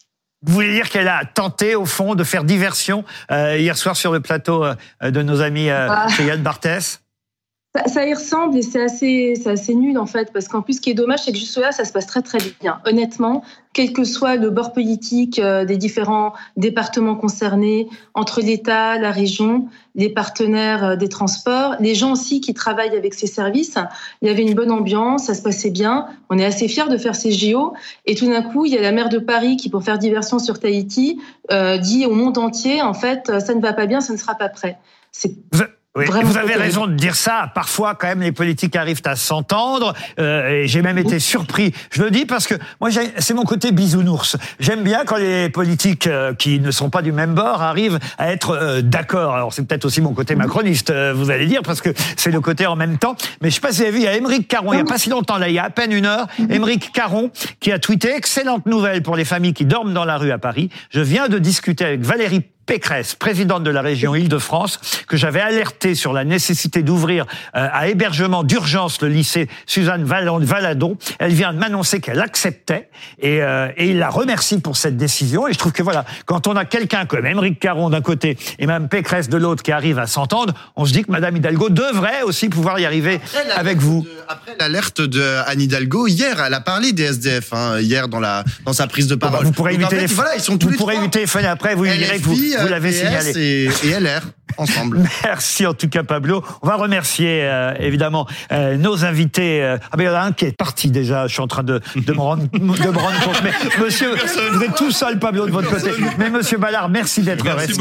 Vous 0.45 0.53
voulez 0.53 0.73
dire 0.73 0.89
qu'elle 0.89 1.07
a 1.07 1.23
tenté, 1.23 1.75
au 1.75 1.85
fond, 1.85 2.15
de 2.15 2.23
faire 2.23 2.43
diversion 2.43 3.05
euh, 3.31 3.57
hier 3.57 3.77
soir 3.77 3.95
sur 3.95 4.11
le 4.11 4.19
plateau 4.19 4.65
euh, 4.65 4.75
de 5.01 5.21
nos 5.21 5.41
amis 5.41 5.69
euh, 5.69 5.87
ah. 5.89 6.07
Yann 6.19 6.41
Barthès? 6.41 7.01
Ça, 7.87 8.05
y 8.05 8.13
ressemble 8.13 8.57
et 8.57 8.61
c'est 8.61 8.83
assez, 8.83 9.33
assez 9.47 9.73
nul 9.73 9.97
en 9.97 10.05
fait, 10.05 10.31
parce 10.31 10.47
qu'en 10.47 10.61
plus, 10.61 10.73
ce 10.73 10.81
qui 10.81 10.91
est 10.91 10.93
dommage, 10.93 11.23
c'est 11.23 11.31
que 11.31 11.37
juste 11.37 11.57
là, 11.57 11.71
ça 11.71 11.85
se 11.85 11.91
passe 11.91 12.05
très 12.05 12.21
très 12.21 12.37
bien. 12.61 12.79
Honnêtement, 12.85 13.43
quel 13.73 13.93
que 13.93 14.03
soit 14.03 14.35
le 14.35 14.51
bord 14.51 14.73
politique 14.73 15.39
euh, 15.39 15.65
des 15.65 15.77
différents 15.77 16.33
départements 16.55 17.15
concernés, 17.15 17.89
entre 18.13 18.41
l'État, 18.41 18.99
la 18.99 19.09
région, 19.09 19.67
les 19.95 20.09
partenaires 20.09 20.83
euh, 20.83 20.95
des 20.95 21.09
transports, 21.09 21.75
les 21.79 21.95
gens 21.95 22.11
aussi 22.11 22.41
qui 22.41 22.53
travaillent 22.53 22.95
avec 22.95 23.15
ces 23.15 23.25
services, 23.25 23.77
il 24.21 24.27
y 24.27 24.31
avait 24.31 24.43
une 24.43 24.53
bonne 24.53 24.71
ambiance, 24.71 25.25
ça 25.25 25.33
se 25.33 25.41
passait 25.41 25.71
bien. 25.71 26.05
On 26.29 26.37
est 26.37 26.45
assez 26.45 26.67
fiers 26.67 26.89
de 26.89 26.97
faire 26.97 27.15
ces 27.15 27.31
JO. 27.31 27.73
Et 28.05 28.13
tout 28.13 28.27
d'un 28.27 28.43
coup, 28.43 28.65
il 28.65 28.73
y 28.73 28.77
a 28.77 28.81
la 28.81 28.91
maire 28.91 29.09
de 29.09 29.17
Paris 29.17 29.57
qui, 29.57 29.69
pour 29.69 29.83
faire 29.83 29.97
diversion 29.97 30.37
sur 30.37 30.59
Tahiti, 30.59 31.19
euh, 31.51 31.79
dit 31.79 32.05
au 32.05 32.13
monde 32.13 32.37
entier, 32.37 32.83
en 32.83 32.93
fait, 32.93 33.39
ça 33.39 33.55
ne 33.55 33.61
va 33.61 33.73
pas 33.73 33.87
bien, 33.87 33.99
ça 33.99 34.13
ne 34.13 34.17
sera 34.19 34.35
pas 34.35 34.49
prêt. 34.49 34.77
C'est 35.11 35.35
oui, 35.95 36.05
vous 36.23 36.37
avez 36.37 36.55
raison 36.55 36.87
de 36.87 36.93
dire 36.93 37.13
ça. 37.13 37.51
Parfois, 37.53 37.93
quand 37.93 38.07
même, 38.07 38.21
les 38.21 38.31
politiques 38.31 38.75
arrivent 38.75 39.03
à 39.05 39.15
s'entendre. 39.15 39.93
Euh, 40.19 40.63
et 40.63 40.67
j'ai 40.67 40.81
même 40.81 40.97
été 40.97 41.19
surpris. 41.19 41.71
Je 41.91 42.01
le 42.01 42.09
dis 42.09 42.25
parce 42.25 42.47
que 42.47 42.55
moi, 42.81 42.89
c'est 43.19 43.35
mon 43.35 43.43
côté 43.43 43.71
bisounours. 43.71 44.35
J'aime 44.59 44.81
bien 44.81 45.03
quand 45.05 45.17
les 45.17 45.49
politiques 45.49 46.07
euh, 46.07 46.33
qui 46.33 46.59
ne 46.59 46.71
sont 46.71 46.89
pas 46.89 47.03
du 47.03 47.11
même 47.11 47.35
bord 47.35 47.61
arrivent 47.61 47.99
à 48.17 48.31
être 48.31 48.51
euh, 48.51 48.81
d'accord. 48.81 49.35
Alors, 49.35 49.53
c'est 49.53 49.67
peut-être 49.67 49.85
aussi 49.85 50.01
mon 50.01 50.13
côté 50.13 50.35
macroniste, 50.35 50.89
euh, 50.89 51.13
vous 51.15 51.29
allez 51.29 51.45
dire, 51.45 51.61
parce 51.61 51.79
que 51.79 51.89
c'est 52.17 52.31
le 52.31 52.41
côté 52.41 52.65
en 52.65 52.75
même 52.75 52.97
temps. 52.97 53.15
Mais 53.41 53.51
je 53.51 53.55
sais 53.55 53.61
pas 53.61 53.71
si 53.71 53.81
vous 53.81 53.83
avez 53.83 53.91
vu, 53.91 53.97
il 53.99 54.05
y 54.05 54.07
a 54.07 54.15
Émeric 54.15 54.47
Caron, 54.47 54.73
il 54.73 54.79
y 54.79 54.81
a 54.81 54.85
pas 54.85 54.97
si 54.97 55.11
longtemps, 55.11 55.37
là, 55.37 55.47
il 55.47 55.53
y 55.53 55.59
a 55.59 55.65
à 55.65 55.69
peine 55.69 55.91
une 55.91 56.07
heure, 56.07 56.25
Émeric 56.49 56.91
Caron 56.91 57.29
qui 57.59 57.71
a 57.71 57.77
tweeté 57.77 58.15
excellente 58.15 58.65
nouvelle 58.65 59.03
pour 59.03 59.15
les 59.15 59.25
familles 59.25 59.53
qui 59.53 59.65
dorment 59.65 59.93
dans 59.93 60.05
la 60.05 60.17
rue 60.17 60.31
à 60.31 60.39
Paris. 60.39 60.69
Je 60.89 61.01
viens 61.01 61.29
de 61.29 61.37
discuter 61.37 61.85
avec 61.85 62.01
Valérie 62.01 62.41
Pécresse, 62.65 63.15
présidente 63.15 63.63
de 63.63 63.69
la 63.69 63.81
région 63.81 64.15
Île-de-France, 64.15 64.79
que 65.07 65.17
j'avais 65.17 65.41
alerté 65.41 65.95
sur 65.95 66.13
la 66.13 66.23
nécessité 66.23 66.81
d'ouvrir 66.81 67.25
euh, 67.55 67.67
à 67.71 67.87
hébergement 67.87 68.43
d'urgence 68.43 69.01
le 69.01 69.09
lycée 69.09 69.49
Suzanne 69.65 70.03
Valadon. 70.03 70.97
Elle 71.19 71.33
vient 71.33 71.53
de 71.53 71.59
m'annoncer 71.59 71.99
qu'elle 71.99 72.21
acceptait 72.21 72.89
et, 73.19 73.41
euh, 73.41 73.67
et, 73.77 73.89
il 73.89 73.99
la 73.99 74.09
remercie 74.09 74.59
pour 74.59 74.77
cette 74.77 74.97
décision. 74.97 75.47
Et 75.47 75.53
je 75.53 75.57
trouve 75.57 75.73
que 75.73 75.83
voilà, 75.83 76.05
quand 76.25 76.47
on 76.47 76.55
a 76.55 76.65
quelqu'un 76.65 77.05
comme 77.05 77.25
Émeric 77.25 77.59
Caron 77.59 77.89
d'un 77.89 78.01
côté 78.01 78.37
et 78.59 78.65
Mme 78.65 78.87
Pécresse 78.87 79.29
de 79.29 79.37
l'autre 79.37 79.61
qui 79.61 79.71
arrive 79.71 79.99
à 79.99 80.07
s'entendre, 80.07 80.53
on 80.75 80.85
se 80.85 80.93
dit 80.93 81.03
que 81.03 81.11
Mme 81.11 81.37
Hidalgo 81.37 81.69
devrait 81.69 82.23
aussi 82.23 82.49
pouvoir 82.49 82.79
y 82.79 82.85
arriver 82.85 83.19
avec 83.55 83.79
vous. 83.79 84.05
après 84.27 84.55
l'alerte 84.59 85.01
de 85.01 85.21
Anne 85.47 85.61
Hidalgo, 85.61 86.07
hier, 86.07 86.41
elle 86.45 86.53
a 86.53 86.61
parlé 86.61 86.93
des 86.93 87.03
SDF, 87.03 87.53
hein, 87.53 87.79
hier 87.79 88.07
dans, 88.07 88.19
la, 88.19 88.43
dans 88.65 88.73
sa 88.73 88.87
prise 88.87 89.07
de 89.07 89.15
bah, 89.15 89.27
parole. 89.29 89.45
vous 89.45 89.51
pourrez 89.51 89.73
éviter 89.73 90.05
voilà, 90.07 90.35
ils 90.35 90.41
sont 90.41 90.57
tous 90.57 90.69
vous 90.69 90.77
pourrez 90.77 90.97
téléphoner 91.09 91.47
après, 91.47 91.75
vous 91.75 91.85
direz 91.85 92.19
que 92.19 92.23
vous 92.23 92.52
vous 92.61 92.67
l'avez 92.67 92.91
signalé. 92.91 93.31
Et, 93.37 93.87
et 93.87 93.99
LR 93.99 94.21
ensemble. 94.57 95.01
Merci 95.23 95.65
en 95.65 95.73
tout 95.73 95.89
cas 95.89 96.03
Pablo. 96.03 96.43
On 96.61 96.67
va 96.67 96.75
remercier 96.75 97.41
euh, 97.43 97.73
évidemment 97.79 98.27
euh, 98.51 98.77
nos 98.77 99.05
invités. 99.05 99.63
Euh, 99.63 99.77
ah 99.91 99.97
ben 99.97 100.03
il 100.03 100.07
y 100.07 100.09
en 100.09 100.15
a 100.15 100.21
un 100.21 100.31
qui 100.31 100.45
est 100.45 100.57
parti 100.57 100.91
déjà. 100.91 101.27
Je 101.27 101.33
suis 101.33 101.41
en 101.41 101.47
train 101.47 101.63
de, 101.63 101.81
de 101.95 102.13
me 102.13 102.19
rendre 102.19 102.43
de 102.51 102.59
me 102.59 102.97
rendre 102.97 103.19
compte. 103.23 103.41
Mais 103.43 103.51
monsieur, 103.83 104.15
vous 104.51 104.63
êtes 104.63 104.75
tout 104.75 104.91
seul 104.91 105.19
Pablo 105.19 105.45
de 105.45 105.51
votre 105.51 105.69
côté. 105.69 105.91
Mais 106.17 106.29
monsieur 106.29 106.57
Ballard, 106.57 106.89
merci 106.89 107.21
d'être 107.21 107.45
resté. 107.45 107.73